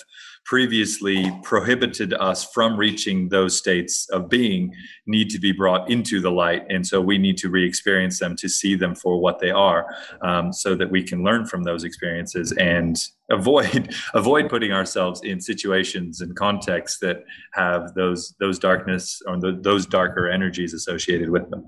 [0.48, 4.74] previously prohibited us from reaching those states of being
[5.06, 6.64] need to be brought into the light.
[6.70, 9.86] And so we need to re-experience them to see them for what they are
[10.22, 12.98] um, so that we can learn from those experiences and
[13.30, 19.60] avoid avoid putting ourselves in situations and contexts that have those those darkness or the,
[19.62, 21.66] those darker energies associated with them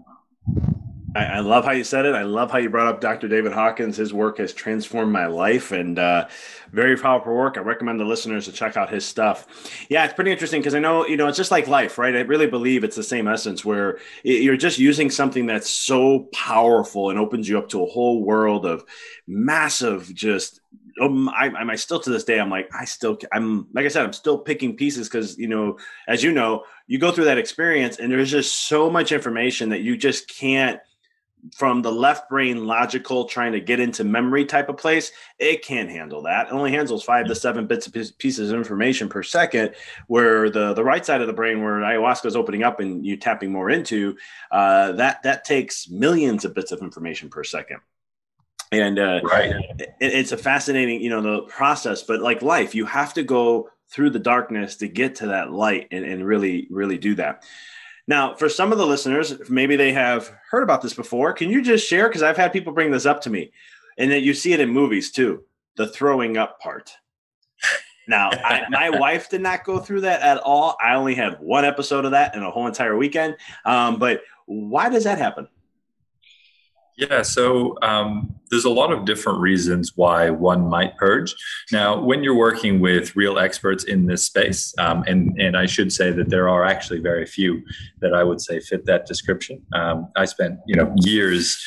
[1.16, 2.14] I, I, love how you said it.
[2.14, 3.28] I love how you brought up Dr.
[3.28, 3.98] David Hawkins.
[3.98, 6.28] His work has transformed my life and uh,
[6.72, 7.58] very powerful work.
[7.58, 9.48] I recommend the listeners to check out his stuff.
[9.90, 12.16] Yeah, it's pretty interesting because I know, you know, it's just like life, right?
[12.16, 17.10] I really believe it's the same essence where you're just using something that's so powerful
[17.10, 18.86] and opens you up to a whole world of
[19.28, 20.62] massive, just
[21.02, 23.88] um, I, am I still to this day, I'm like, I still, I'm like I
[23.88, 27.38] said, I'm still picking pieces because you know, as you know, you go through that
[27.38, 30.80] experience and there's just so much information that you just can't
[31.56, 35.90] from the left brain logical trying to get into memory type of place it can't
[35.90, 36.48] handle that.
[36.48, 39.74] It only handles five to seven bits of pieces of information per second
[40.08, 43.16] where the the right side of the brain where ayahuasca is opening up and you
[43.16, 44.18] tapping more into
[44.52, 47.80] uh, that that takes millions of bits of information per second.
[48.72, 49.54] And uh, right.
[49.80, 53.70] It, it's a fascinating you know the process but like life you have to go
[53.90, 57.44] through the darkness to get to that light and, and really really do that
[58.10, 61.32] now, for some of the listeners, maybe they have heard about this before.
[61.32, 62.08] Can you just share?
[62.08, 63.52] Because I've had people bring this up to me,
[64.00, 65.44] and that you see it in movies too
[65.76, 66.92] the throwing up part.
[68.08, 70.76] Now, I, my wife did not go through that at all.
[70.84, 73.38] I only had one episode of that in a whole entire weekend.
[73.64, 75.48] Um, but why does that happen?
[77.00, 81.34] Yeah, so um, there's a lot of different reasons why one might purge.
[81.72, 85.94] Now, when you're working with real experts in this space, um, and and I should
[85.94, 87.64] say that there are actually very few
[88.02, 89.66] that I would say fit that description.
[89.72, 91.58] Um, I spent you know years.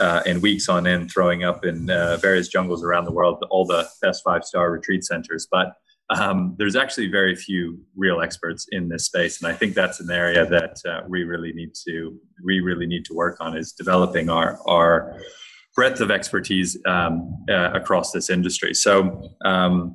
[0.00, 3.66] Uh, and weeks on end throwing up in uh, various jungles around the world, all
[3.66, 5.46] the best five star retreat centers.
[5.52, 5.74] But
[6.10, 10.10] um, there's actually very few real experts in this space, and I think that's an
[10.10, 14.28] area that uh, we really need to we really need to work on is developing
[14.28, 15.20] our our
[15.74, 18.74] breadth of expertise um, uh, across this industry.
[18.74, 19.30] So.
[19.44, 19.94] Um,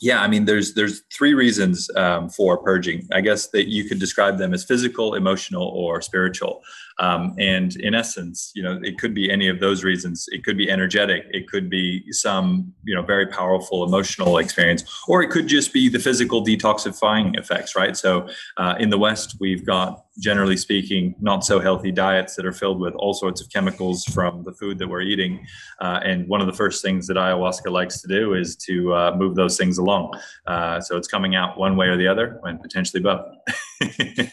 [0.00, 3.08] yeah, I mean, there's there's three reasons um, for purging.
[3.12, 6.62] I guess that you could describe them as physical, emotional, or spiritual.
[6.98, 10.26] Um, and in essence, you know, it could be any of those reasons.
[10.30, 11.26] It could be energetic.
[11.30, 15.88] It could be some, you know, very powerful emotional experience, or it could just be
[15.88, 17.96] the physical detoxifying effects, right?
[17.96, 22.52] So uh, in the West, we've got, generally speaking, not so healthy diets that are
[22.52, 25.46] filled with all sorts of chemicals from the food that we're eating.
[25.80, 29.14] Uh, and one of the first things that ayahuasca likes to do is to uh,
[29.16, 30.18] move those things along.
[30.46, 33.24] Uh, so it's coming out one way or the other, and potentially both.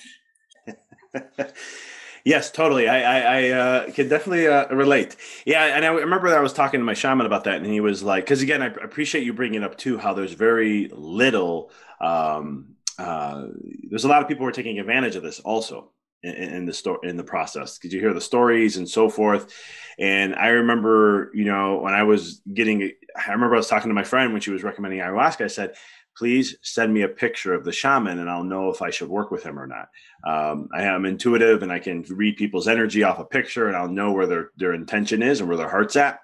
[2.25, 2.87] Yes, totally.
[2.89, 5.15] I I, I uh, can definitely uh, relate.
[5.45, 7.79] Yeah, and I remember that I was talking to my shaman about that, and he
[7.79, 11.71] was like, "Because again, I appreciate you bringing it up too how there's very little.
[12.01, 13.45] Um, uh,
[13.89, 15.91] there's a lot of people who are taking advantage of this also
[16.23, 19.53] in, in the story in the process because you hear the stories and so forth.
[19.99, 23.95] And I remember, you know, when I was getting, I remember I was talking to
[23.95, 25.43] my friend when she was recommending ayahuasca.
[25.45, 25.75] I said,
[26.17, 29.31] please send me a picture of the shaman and I'll know if I should work
[29.31, 29.89] with him or not.
[30.25, 33.89] Um, I am intuitive and I can read people's energy off a picture and I'll
[33.89, 36.21] know where their, their intention is and where their heart's at.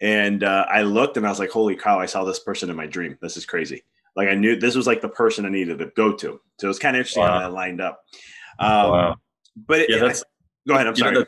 [0.00, 2.76] And uh, I looked and I was like, holy cow, I saw this person in
[2.76, 3.16] my dream.
[3.22, 3.84] This is crazy.
[4.14, 6.40] Like I knew this was like the person I needed to go to.
[6.58, 7.34] So it was kind of interesting wow.
[7.34, 8.02] how that lined up.
[8.58, 9.16] Um, wow.
[9.56, 10.86] But it, yeah, that's, I, go ahead.
[10.86, 11.14] I'm sorry.
[11.14, 11.24] Know,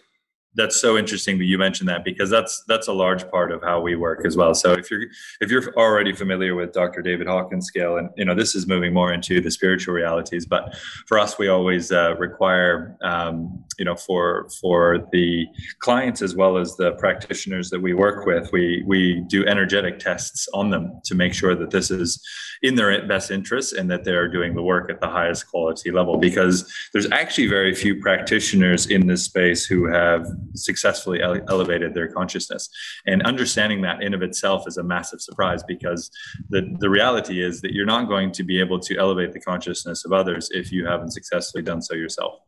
[0.54, 3.80] that's so interesting that you mentioned that because that's that's a large part of how
[3.80, 4.54] we work as well.
[4.54, 5.04] So if you're
[5.40, 7.02] if you're already familiar with Dr.
[7.02, 10.76] David Hawkins scale, and you know this is moving more into the spiritual realities, but
[11.06, 15.46] for us, we always uh, require um, you know for for the
[15.80, 20.48] clients as well as the practitioners that we work with, we we do energetic tests
[20.54, 22.24] on them to make sure that this is
[22.62, 26.16] in their best interests and that they're doing the work at the highest quality level.
[26.16, 32.08] Because there's actually very few practitioners in this space who have successfully ele- elevated their
[32.08, 32.68] consciousness.
[33.06, 36.10] And understanding that in of itself is a massive surprise because
[36.50, 40.04] the, the reality is that you're not going to be able to elevate the consciousness
[40.04, 42.40] of others if you haven't successfully done so yourself.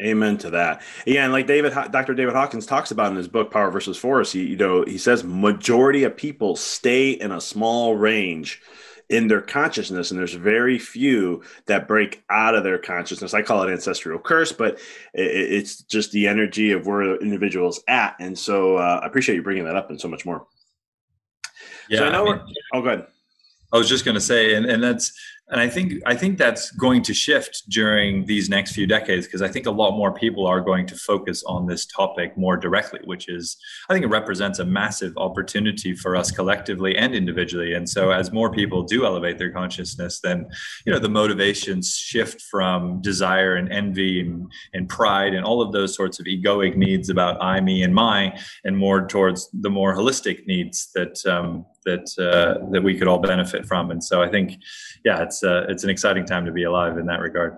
[0.00, 0.82] Amen to that.
[1.06, 2.14] Yeah, and like David, Dr.
[2.14, 5.24] David Hawkins talks about in his book Power versus Force, he, you know, he says
[5.24, 8.62] majority of people stay in a small range
[9.10, 13.34] in their consciousness and there's very few that break out of their consciousness.
[13.34, 14.78] I call it ancestral curse but
[15.14, 18.16] it's just the energy of where the individual's at.
[18.20, 20.46] And so uh, i appreciate you bringing that up and so much more.
[21.88, 23.06] Yeah so I know I mean, oh good
[23.72, 25.12] i was just going to say and, and that's
[25.50, 29.40] and I think I think that's going to shift during these next few decades because
[29.40, 33.00] I think a lot more people are going to focus on this topic more directly,
[33.04, 33.56] which is
[33.88, 37.72] I think it represents a massive opportunity for us collectively and individually.
[37.72, 40.46] And so as more people do elevate their consciousness, then
[40.84, 45.72] you know the motivations shift from desire and envy and, and pride and all of
[45.72, 49.94] those sorts of egoic needs about I, me, and my, and more towards the more
[49.96, 53.90] holistic needs that um, that uh, that we could all benefit from.
[53.90, 54.60] And so I think,
[55.04, 57.56] yeah, it's uh, it's an exciting time to be alive in that regard.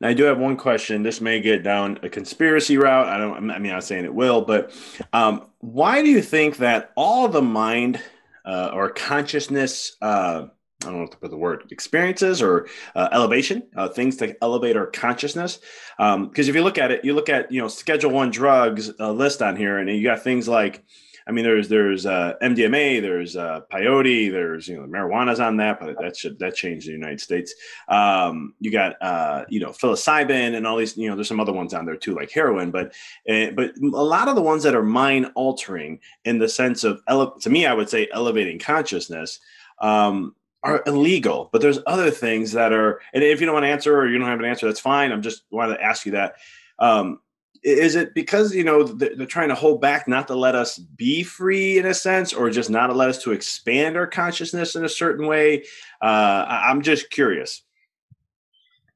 [0.00, 1.02] Now, I do have one question.
[1.02, 3.08] This may get down a conspiracy route.
[3.08, 3.36] I don't.
[3.36, 4.72] I mean, I'm not saying it will, but
[5.12, 8.00] um, why do you think that all the mind
[8.44, 9.96] uh, or consciousness?
[10.02, 10.46] Uh,
[10.82, 14.36] I don't know what to put the word experiences or uh, elevation, uh, things to
[14.42, 15.60] elevate our consciousness.
[15.96, 18.90] Because um, if you look at it, you look at you know Schedule One drugs
[19.00, 20.84] uh, list on here, and you got things like
[21.26, 25.80] I mean, there's there's uh, MDMA, there's uh, peyote, there's you know marijuana's on that,
[25.80, 27.54] but that should that changed the United States.
[27.88, 31.52] Um, you got uh, you know psilocybin and all these you know there's some other
[31.52, 32.94] ones on there too like heroin, but
[33.28, 37.00] uh, but a lot of the ones that are mind altering in the sense of
[37.08, 39.40] ele- to me I would say elevating consciousness.
[39.80, 43.68] Um, are illegal, but there's other things that are, and if you don't want to
[43.68, 45.12] answer or you don't have an answer, that's fine.
[45.12, 46.36] I'm just wanted to ask you that.
[46.78, 47.20] Um,
[47.64, 51.22] is it because you know they're trying to hold back not to let us be
[51.22, 54.84] free in a sense or just not to let us to expand our consciousness in
[54.84, 55.64] a certain way?
[56.00, 57.62] Uh, i'm just curious.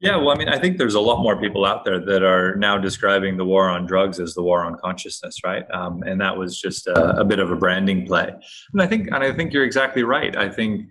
[0.00, 2.54] Yeah well i mean i think there's a lot more people out there that are
[2.56, 5.64] now describing the war on drugs as the war on consciousness right?
[5.72, 8.28] Um, and that was just a, a bit of a branding play.
[8.72, 10.36] And i think and i think you're exactly right.
[10.36, 10.90] I think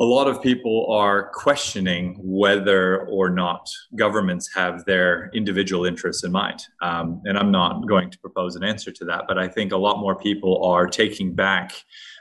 [0.00, 6.32] a lot of people are questioning whether or not governments have their individual interests in
[6.32, 6.64] mind.
[6.82, 9.76] Um, and I'm not going to propose an answer to that, but I think a
[9.76, 11.72] lot more people are taking back,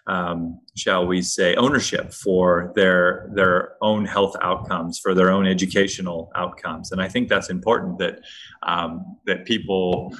[0.05, 6.31] um, shall we say, ownership for their their own health outcomes, for their own educational
[6.35, 6.91] outcomes.
[6.91, 8.19] And I think that's important that
[8.61, 10.15] um, that people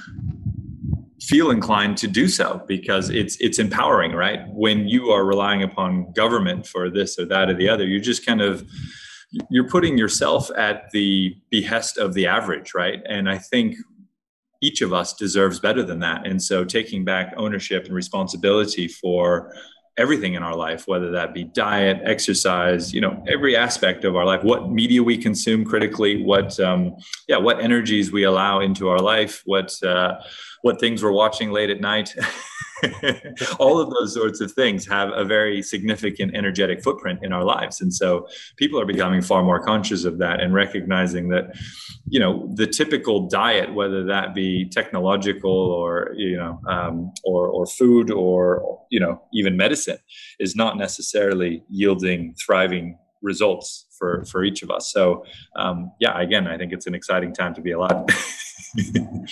[1.28, 4.42] feel inclined to do so because it's it's empowering right?
[4.50, 8.26] When you are relying upon government for this or that or the other you're just
[8.26, 8.68] kind of
[9.50, 13.00] you're putting yourself at the behest of the average right?
[13.08, 13.76] And i think
[14.64, 16.26] each of us deserves better than that.
[16.26, 19.54] And so taking back ownership and responsibility for
[19.98, 24.26] everything in our life whether that be diet exercise you know every aspect of our
[24.26, 26.96] life what media we consume critically what um,
[27.28, 30.16] yeah what energies we allow into our life what uh,
[30.64, 32.16] what things we're watching late at night.
[33.60, 37.82] All of those sorts of things have a very significant energetic footprint in our lives.
[37.82, 41.56] And so people are becoming far more conscious of that and recognizing that,
[42.08, 47.66] you know, the typical diet, whether that be technological or, you know, um, or, or
[47.66, 49.98] food or, you know, even medicine
[50.40, 54.92] is not necessarily yielding thriving results for for each of us.
[54.92, 55.26] So
[55.58, 58.06] um, yeah, again, I think it's an exciting time to be alive.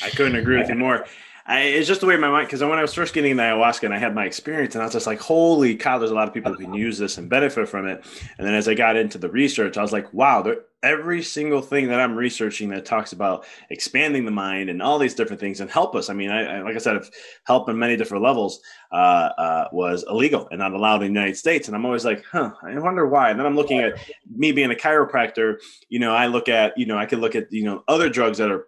[0.04, 1.06] I couldn't agree with you more.
[1.46, 3.84] I, it's just the way my mind because when I was first getting the ayahuasca
[3.84, 6.28] and I had my experience and I was just like, holy cow, there's a lot
[6.28, 8.06] of people who can use this and benefit from it.
[8.38, 11.62] And then as I got into the research, I was like, wow, there, every single
[11.62, 15.62] thing that I'm researching that talks about expanding the mind and all these different things
[15.62, 16.10] and help us.
[16.10, 17.02] I mean, I, I like I said,
[17.46, 18.62] help in many different levels
[18.92, 21.68] uh, uh, was illegal and not allowed in the United States.
[21.68, 23.32] And I'm always like, huh, I wonder why.
[23.32, 23.96] And then I'm looking at
[24.34, 25.56] me being a chiropractor.
[25.90, 28.38] You know, I look at, you know, I could look at, you know, other drugs
[28.38, 28.68] that are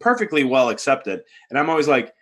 [0.00, 1.22] perfectly well accepted.
[1.50, 2.14] And I'm always like,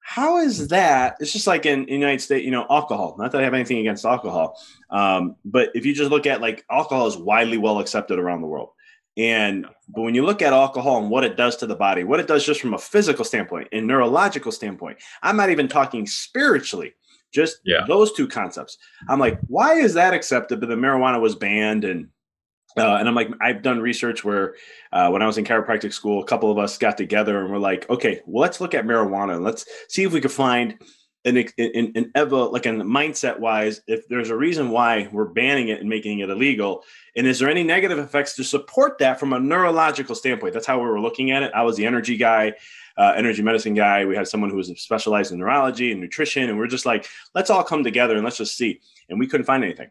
[0.00, 1.16] how is that?
[1.18, 3.16] It's just like in, in the United States, you know, alcohol.
[3.18, 4.58] Not that I have anything against alcohol,
[4.90, 8.46] um, but if you just look at like alcohol is widely well accepted around the
[8.46, 8.70] world.
[9.16, 12.20] And but when you look at alcohol and what it does to the body, what
[12.20, 16.94] it does just from a physical standpoint and neurological standpoint, I'm not even talking spiritually,
[17.32, 17.84] just yeah.
[17.86, 18.76] those two concepts.
[19.08, 20.60] I'm like, why is that accepted?
[20.60, 22.08] But the marijuana was banned and
[22.76, 24.54] uh, and I'm like, I've done research where
[24.92, 27.58] uh, when I was in chiropractic school, a couple of us got together and we're
[27.58, 30.78] like, okay, well, let's look at marijuana and let's see if we could find
[31.24, 35.68] an, an, an ever like a mindset wise, if there's a reason why we're banning
[35.68, 36.82] it and making it illegal,
[37.16, 40.52] and is there any negative effects to support that from a neurological standpoint?
[40.52, 41.52] That's how we were looking at it.
[41.54, 42.54] I was the energy guy.
[42.96, 44.04] Uh, energy medicine guy.
[44.04, 47.50] We had someone who was specialized in neurology and nutrition, and we're just like, let's
[47.50, 48.80] all come together and let's just see.
[49.08, 49.90] And we couldn't find anything.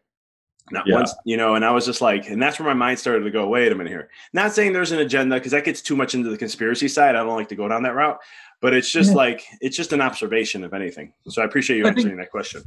[0.72, 0.96] Not yeah.
[0.96, 3.32] once, you know, and I was just like, and that's where my mind started to
[3.32, 4.10] go, wait a minute here.
[4.32, 7.16] Not saying there's an agenda because that gets too much into the conspiracy side.
[7.16, 8.20] I don't like to go down that route,
[8.62, 9.18] but it's just yeah.
[9.18, 11.12] like it's just an observation of anything.
[11.28, 12.64] So I appreciate you I answering think, that question.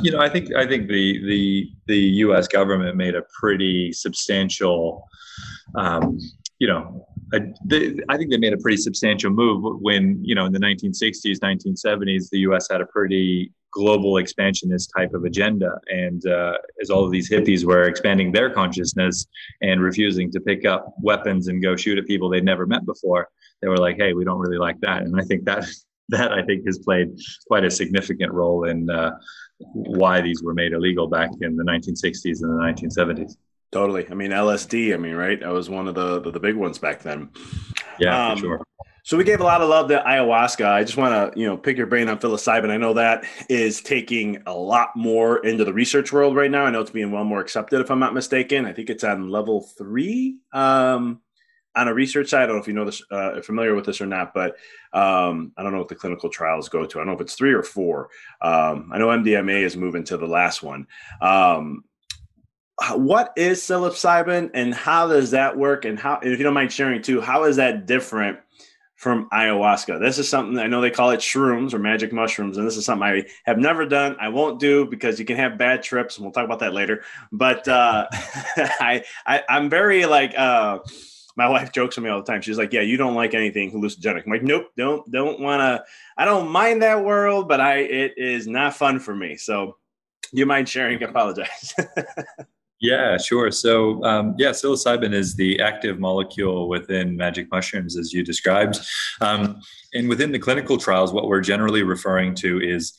[0.00, 2.46] You know, I think I think the the the U.S.
[2.46, 5.04] government made a pretty substantial,
[5.74, 6.20] um,
[6.60, 10.46] you know, I, they, I think they made a pretty substantial move when you know
[10.46, 12.68] in the 1960s, 1970s, the U.S.
[12.70, 15.78] had a pretty global expansionist type of agenda.
[15.88, 19.26] And uh, as all of these hippies were expanding their consciousness
[19.62, 23.28] and refusing to pick up weapons and go shoot at people they'd never met before,
[23.60, 25.66] they were like, "Hey, we don't really like that." And I think that
[26.08, 27.08] that I think has played
[27.46, 29.12] quite a significant role in uh,
[29.58, 33.36] why these were made illegal back in the 1960s and the 1970s.
[33.70, 34.06] Totally.
[34.10, 34.94] I mean, LSD.
[34.94, 35.38] I mean, right?
[35.38, 37.30] That was one of the the, the big ones back then.
[37.98, 38.64] Yeah, um, for sure.
[39.10, 40.64] So we gave a lot of love to ayahuasca.
[40.64, 42.70] I just want to, you know, pick your brain on psilocybin.
[42.70, 46.64] I know that is taking a lot more into the research world right now.
[46.64, 48.66] I know it's being well more accepted, if I'm not mistaken.
[48.66, 51.20] I think it's on level three um,
[51.74, 52.44] on a research side.
[52.44, 54.54] I don't know if you know this, uh, familiar with this or not, but
[54.92, 56.98] um, I don't know what the clinical trials go to.
[56.98, 58.10] I don't know if it's three or four.
[58.40, 60.86] Um, I know MDMA is moving to the last one.
[61.20, 61.82] Um,
[62.92, 65.84] what is psilocybin and how does that work?
[65.84, 68.38] And how, if you don't mind sharing too, how is that different?
[69.00, 69.98] From ayahuasca.
[69.98, 72.84] This is something I know they call it shrooms or magic mushrooms, and this is
[72.84, 74.14] something I have never done.
[74.20, 77.02] I won't do because you can have bad trips, and we'll talk about that later.
[77.32, 80.80] But uh, I, I am very like uh,
[81.34, 82.42] my wife jokes with me all the time.
[82.42, 85.82] She's like, "Yeah, you don't like anything hallucinogenic." I'm like, "Nope, don't don't want to.
[86.18, 89.78] I don't mind that world, but I it is not fun for me." So,
[90.30, 91.02] you mind sharing?
[91.02, 91.74] I apologize.
[92.80, 93.50] Yeah, sure.
[93.50, 98.78] So, um, yeah, psilocybin is the active molecule within magic mushrooms, as you described.
[99.20, 99.60] Um,
[99.92, 102.96] and within the clinical trials, what we're generally referring to is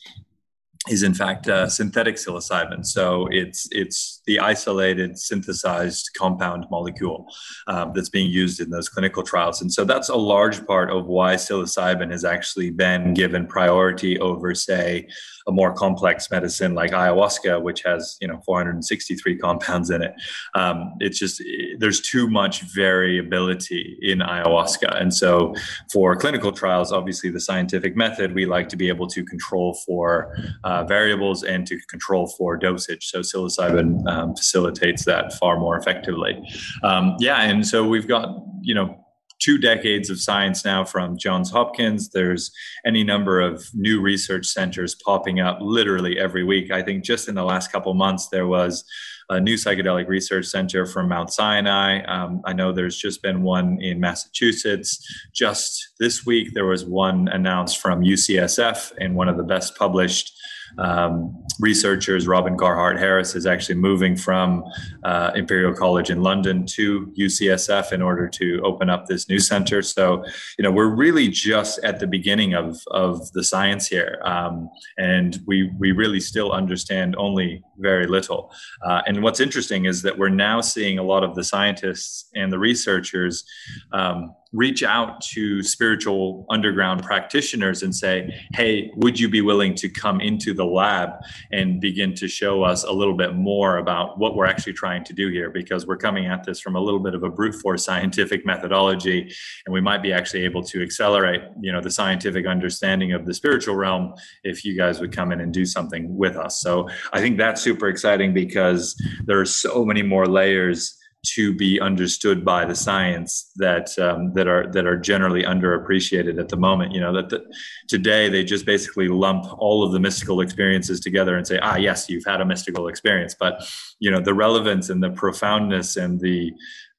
[0.90, 2.86] is in fact uh, synthetic psilocybin.
[2.86, 7.28] So it's it's the isolated synthesized compound molecule
[7.68, 11.06] um, that's being used in those clinical trials, and so that's a large part of
[11.06, 15.08] why psilocybin has actually been given priority over, say,
[15.48, 20.14] a more complex medicine like ayahuasca, which has you know 463 compounds in it.
[20.56, 21.42] Um, it's just
[21.80, 25.56] there's too much variability in ayahuasca, and so
[25.92, 30.36] for clinical trials, obviously the scientific method, we like to be able to control for
[30.64, 33.08] uh, variables and to control for dosage.
[33.08, 36.42] So psilocybin um, facilitates that far more effectively.
[36.84, 38.30] Um, yeah, and so we've got
[38.62, 38.98] you know
[39.40, 42.10] two decades of science now from Johns Hopkins.
[42.10, 42.52] There's
[42.86, 46.72] any number of new research centers popping up literally every week.
[46.72, 48.86] I think just in the last couple months, there was
[49.30, 52.04] a new psychedelic research center from Mount Sinai.
[52.04, 55.04] Um, I know there's just been one in Massachusetts.
[55.34, 60.34] Just this week, there was one announced from UCSF in one of the best published
[60.78, 64.64] um, researchers, Robin Carhart Harris, is actually moving from
[65.04, 69.82] uh, Imperial College in London to UCSF in order to open up this new center.
[69.82, 70.26] So,
[70.58, 74.22] you know, we're really just at the beginning of, of the science here.
[74.26, 78.52] Um, and we, we really still understand only very little.
[78.84, 82.52] Uh, and what's interesting is that we're now seeing a lot of the scientists and
[82.52, 83.44] the researchers
[83.92, 89.88] um, reach out to spiritual underground practitioners and say, hey, would you be willing to
[89.88, 91.10] come into the lab
[91.52, 95.14] and begin to show us a little bit more about what we're actually trying to
[95.14, 95.50] do here?
[95.50, 99.34] Because we're coming at this from a little bit of a brute force scientific methodology,
[99.66, 103.34] and we might be actually able to accelerate, you know, the scientific understanding of the
[103.34, 106.62] spiritual realm if you guys would come in and do something with us.
[106.62, 111.80] So I think that's super exciting because there are so many more layers to be
[111.80, 116.94] understood by the science that um, that are that are generally underappreciated at the moment.
[116.94, 117.44] You know that the,
[117.88, 122.10] today they just basically lump all of the mystical experiences together and say, ah, yes,
[122.10, 123.64] you've had a mystical experience, but
[124.00, 126.52] you know the relevance and the profoundness and the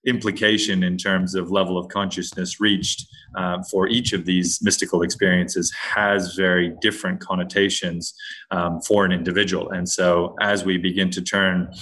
[0.05, 5.73] implication in terms of level of consciousness reached uh, for each of these mystical experiences
[5.73, 8.15] has very different connotations
[8.51, 9.71] um, for an individual.
[9.71, 11.73] And so, as we begin to turn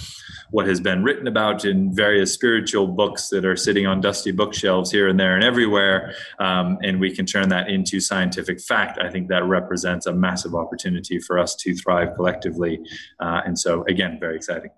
[0.51, 4.91] what has been written about in various spiritual books that are sitting on dusty bookshelves
[4.91, 9.09] here and there and everywhere, um, and we can turn that into scientific fact, I
[9.09, 12.79] think that represents a massive opportunity for us to thrive collectively.
[13.19, 14.71] Uh, and so, again, very exciting.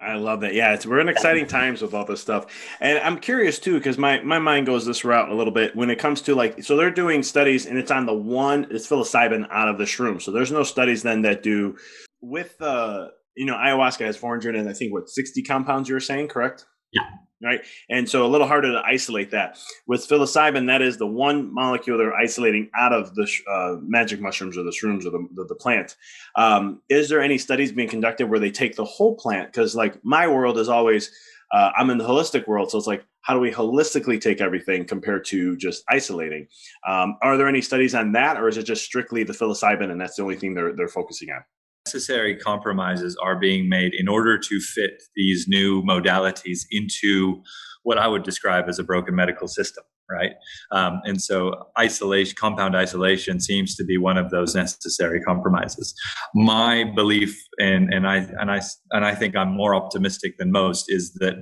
[0.00, 0.54] I love that.
[0.54, 2.46] Yeah, it's we're in exciting times with all this stuff,
[2.80, 5.90] and I'm curious too because my my mind goes this route a little bit when
[5.90, 9.46] it comes to like so they're doing studies and it's on the one it's psilocybin
[9.50, 10.20] out of the shroom.
[10.22, 11.76] So there's no studies then that do
[12.22, 15.94] with the uh, you know ayahuasca has 400 and I think what 60 compounds you
[15.94, 16.64] were saying correct?
[16.92, 17.02] Yeah
[17.42, 17.60] right?
[17.88, 19.58] And so a little harder to isolate that.
[19.86, 24.56] With psilocybin, that is the one molecule they're isolating out of the uh, magic mushrooms
[24.56, 25.96] or the shrooms or the, the, the plant.
[26.36, 29.52] Um, is there any studies being conducted where they take the whole plant?
[29.52, 31.10] Because like my world is always,
[31.52, 34.84] uh, I'm in the holistic world, so it's like, how do we holistically take everything
[34.86, 36.46] compared to just isolating?
[36.86, 40.00] Um, are there any studies on that, or is it just strictly the psilocybin and
[40.00, 41.42] that's the only thing they're they're focusing on?
[41.90, 47.42] Necessary compromises are being made in order to fit these new modalities into
[47.82, 50.32] what I would describe as a broken medical system, right?
[50.70, 55.92] Um, and so, isolation, compound isolation, seems to be one of those necessary compromises.
[56.32, 58.60] My belief, and and I and I
[58.92, 61.34] and I think I'm more optimistic than most, is that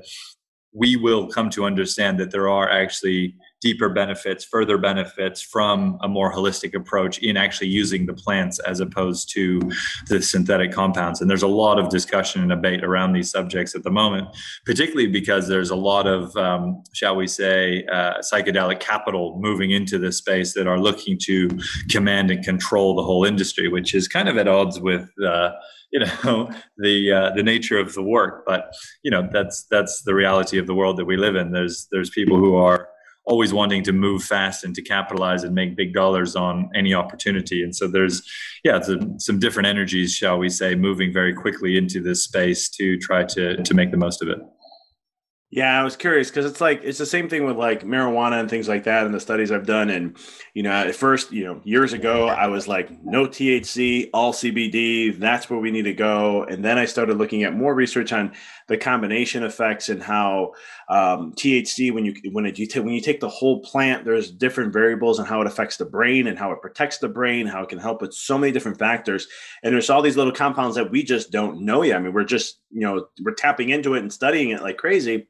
[0.73, 6.09] we will come to understand that there are actually deeper benefits, further benefits from a
[6.09, 9.61] more holistic approach in actually using the plants as opposed to
[10.09, 11.21] the synthetic compounds.
[11.21, 14.29] And there's a lot of discussion and debate around these subjects at the moment,
[14.65, 19.99] particularly because there's a lot of, um, shall we say, uh, psychedelic capital moving into
[19.99, 21.49] this space that are looking to
[21.91, 25.11] command and control the whole industry, which is kind of at odds with.
[25.25, 25.51] Uh,
[25.91, 30.15] you know the uh, the nature of the work but you know that's that's the
[30.15, 32.89] reality of the world that we live in there's there's people who are
[33.29, 37.63] always wanting to move fast and to capitalize and make big dollars on any opportunity.
[37.63, 38.23] And so there's,
[38.65, 42.99] yeah, some, some different energies, shall we say, moving very quickly into this space to
[42.99, 44.39] try to to make the most of it.
[45.51, 48.51] Yeah, I was curious because it's like it's the same thing with like marijuana and
[48.51, 49.89] things like that and the studies I've done.
[49.89, 50.15] And
[50.53, 55.19] you know, at first, you know, years ago, I was like, no THC, all CBD.
[55.19, 56.45] That's where we need to go.
[56.45, 58.33] And then I started looking at more research on
[58.69, 60.53] the combination effects and how
[60.89, 64.31] um, THC, when you when it, you t- when you take the whole plant, there's
[64.31, 67.63] different variables and how it affects the brain and how it protects the brain, how
[67.63, 69.27] it can help with so many different factors.
[69.63, 71.97] And there's all these little compounds that we just don't know yet.
[71.97, 75.27] I mean, we're just you know we're tapping into it and studying it like crazy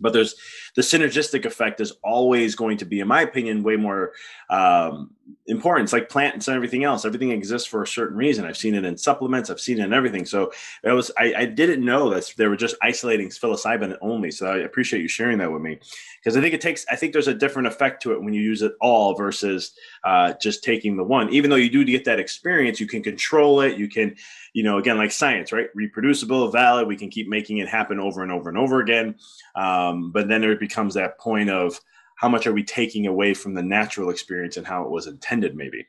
[0.00, 0.34] but there's
[0.74, 4.12] the synergistic effect is always going to be in my opinion way more
[4.48, 5.10] um,
[5.46, 5.86] important.
[5.86, 7.04] It's like plants and everything else.
[7.04, 8.44] Everything exists for a certain reason.
[8.44, 9.50] I've seen it in supplements.
[9.50, 10.24] I've seen it in everything.
[10.24, 10.52] So
[10.82, 14.30] it was i, I didn't know that they were just isolating psilocybin only.
[14.30, 15.78] So i appreciate you sharing that with me.
[16.18, 18.40] Because i think it takes i think there's a different effect to it when you
[18.40, 19.72] use it all versus
[20.04, 21.32] uh, just taking the one.
[21.32, 23.76] Even though you do get that experience you can control it.
[23.76, 24.16] You can
[24.52, 25.68] you know, again, like science, right?
[25.74, 26.86] Reproducible, valid.
[26.86, 29.14] We can keep making it happen over and over and over again.
[29.54, 31.78] Um, but then there becomes that point of
[32.16, 35.56] how much are we taking away from the natural experience and how it was intended,
[35.56, 35.86] maybe.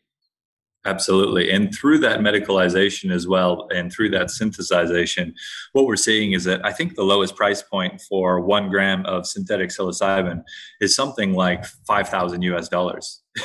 [0.86, 1.50] Absolutely.
[1.52, 5.34] And through that medicalization as well, and through that synthesization,
[5.74, 9.28] what we're seeing is that I think the lowest price point for one gram of
[9.28, 10.42] synthetic psilocybin
[10.82, 13.22] is something like 5,000 US dollars.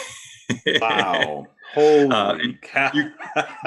[0.81, 1.45] Wow.
[1.75, 2.35] Holy uh,
[2.95, 3.11] you,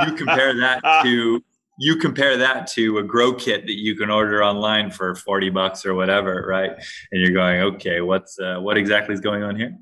[0.03, 1.43] you compare that to
[1.81, 5.83] you compare that to a grow kit that you can order online for 40 bucks
[5.83, 6.71] or whatever right?
[7.11, 9.75] And you're going okay what's uh, what exactly is going on here?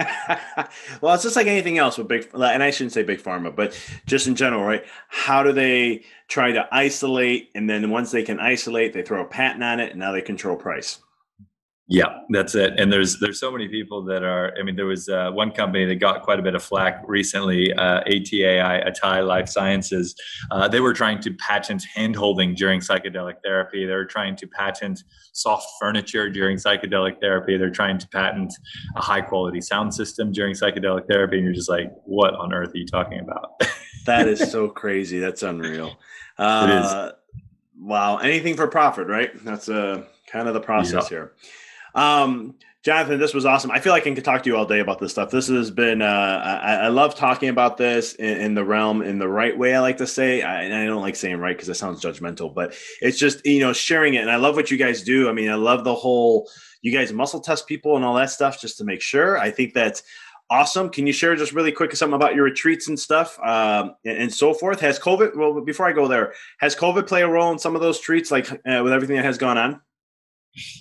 [1.00, 3.78] Well it's just like anything else with big and i shouldn't say big pharma but
[4.04, 4.84] just in general right?
[5.08, 7.50] How do they try to isolate?
[7.54, 10.22] And then once they can isolate they throw a patent on it and now they
[10.22, 10.98] control price
[11.88, 12.78] yeah, that's it.
[12.78, 14.54] And there's there's so many people that are.
[14.58, 17.72] I mean, there was uh, one company that got quite a bit of flack recently.
[17.74, 20.14] Uh, ATAI, Atai Life Sciences.
[20.52, 23.84] Uh, they were trying to patent handholding during psychedelic therapy.
[23.84, 25.02] They were trying to patent
[25.32, 27.58] soft furniture during psychedelic therapy.
[27.58, 28.54] They're trying to patent
[28.96, 31.36] a high quality sound system during psychedelic therapy.
[31.36, 33.60] And you're just like, what on earth are you talking about?
[34.06, 35.18] that is so crazy.
[35.18, 35.98] That's unreal.
[36.38, 36.86] it is.
[36.86, 37.12] Uh,
[37.78, 38.18] wow.
[38.18, 39.30] Anything for profit, right?
[39.44, 41.32] That's uh, kind of the process here.
[41.94, 43.70] Um, Jonathan, this was awesome.
[43.70, 45.30] I feel like I can talk to you all day about this stuff.
[45.30, 49.20] This has been, uh, I, I, love talking about this in, in, the realm in
[49.20, 49.76] the right way.
[49.76, 52.52] I like to say, I, and I don't like saying right because it sounds judgmental,
[52.52, 54.22] but it's just, you know, sharing it.
[54.22, 55.28] And I love what you guys do.
[55.28, 58.60] I mean, I love the whole, you guys muscle test people and all that stuff
[58.60, 59.38] just to make sure.
[59.38, 60.02] I think that's
[60.50, 60.90] awesome.
[60.90, 64.34] Can you share just really quick something about your retreats and stuff um, and, and,
[64.34, 64.80] so forth?
[64.80, 67.80] Has COVID, well, before I go there, has COVID play a role in some of
[67.80, 69.80] those treats, like uh, with everything that has gone on?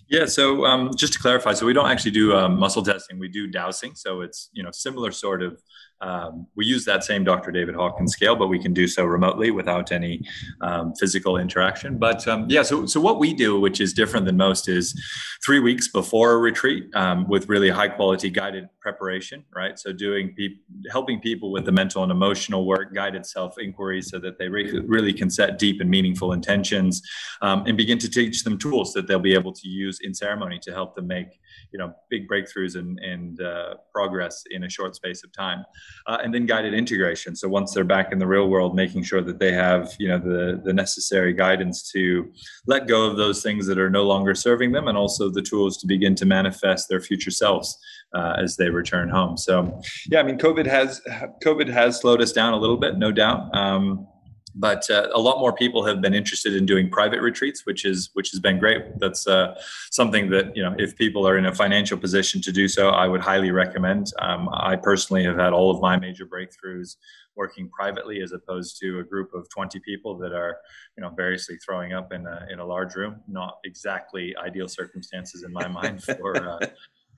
[0.09, 0.25] Yeah.
[0.25, 3.19] So um, just to clarify, so we don't actually do um, muscle testing.
[3.19, 3.95] We do dowsing.
[3.95, 5.61] So it's you know similar sort of
[6.01, 7.51] um, we use that same Dr.
[7.51, 10.21] David Hawkins scale, but we can do so remotely without any
[10.61, 11.97] um, physical interaction.
[11.97, 14.99] But um, yeah, so, so what we do, which is different than most, is
[15.45, 19.77] three weeks before a retreat um, with really high quality guided preparation, right?
[19.77, 20.55] So doing pe-
[20.91, 24.81] helping people with the mental and emotional work, guided self inquiry, so that they re-
[24.87, 27.01] really can set deep and meaningful intentions
[27.41, 30.59] um, and begin to teach them tools that they'll be able to use in ceremony
[30.63, 31.39] to help them make
[31.71, 35.63] you know big breakthroughs and, and uh, progress in a short space of time
[36.07, 37.35] uh, and then guided integration.
[37.35, 40.19] So once they're back in the real world making sure that they have you know
[40.19, 42.31] the the necessary guidance to
[42.67, 45.77] let go of those things that are no longer serving them and also the tools
[45.77, 47.77] to begin to manifest their future selves
[48.13, 49.37] uh, as they return home.
[49.37, 51.01] So yeah i mean covid has
[51.43, 53.53] covid has slowed us down a little bit no doubt.
[53.55, 54.07] Um,
[54.55, 58.09] but uh, a lot more people have been interested in doing private retreats which is
[58.13, 58.99] which has been great.
[58.99, 59.55] That's uh,
[59.91, 63.07] something that you know if people are in a financial position to do so i
[63.07, 64.11] would highly recommend.
[64.19, 66.95] Um, i personally have had all of my major breakthroughs
[67.35, 70.57] working privately as opposed to a group of 20 people that are
[70.97, 73.21] you know variously throwing up in a, in a large room.
[73.27, 76.59] Not exactly ideal circumstances in my mind for uh,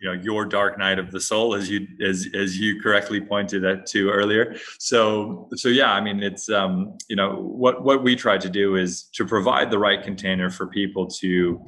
[0.03, 3.63] you know your dark night of the soul as you as as you correctly pointed
[3.63, 4.55] at to earlier.
[4.77, 8.75] So so yeah i mean it's um you know what what we try to do
[8.75, 11.65] is to provide the right container for people to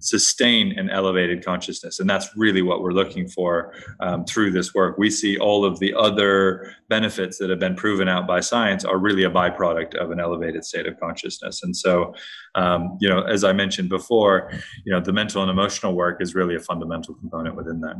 [0.00, 2.00] sustain an elevated consciousness.
[2.00, 4.98] And that's really what we're looking for um, through this work.
[4.98, 8.98] We see all of the other benefits that have been proven out by science are
[8.98, 11.62] really a byproduct of an elevated state of consciousness.
[11.62, 12.14] And so,
[12.54, 14.50] um, you know, as I mentioned before,
[14.84, 17.96] you know, the mental and emotional work is really a fundamental component within that.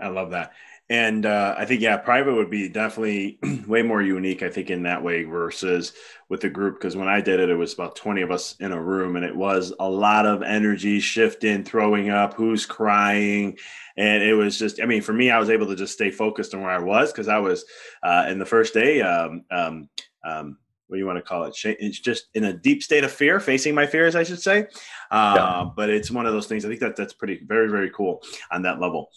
[0.00, 0.52] I love that.
[0.90, 4.84] And uh, I think, yeah, private would be definitely way more unique, I think, in
[4.84, 5.92] that way versus
[6.30, 6.76] with the group.
[6.76, 9.24] Because when I did it, it was about 20 of us in a room and
[9.24, 13.58] it was a lot of energy shifting, throwing up, who's crying.
[13.98, 16.54] And it was just, I mean, for me, I was able to just stay focused
[16.54, 17.66] on where I was because I was
[18.02, 19.02] uh, in the first day.
[19.02, 19.88] Um, um,
[20.24, 20.56] um,
[20.88, 21.54] what do you want to call it?
[21.64, 24.66] It's just in a deep state of fear, facing my fears, I should say.
[25.10, 25.64] Uh, yeah.
[25.76, 26.64] But it's one of those things.
[26.64, 29.10] I think that that's pretty, very, very cool on that level.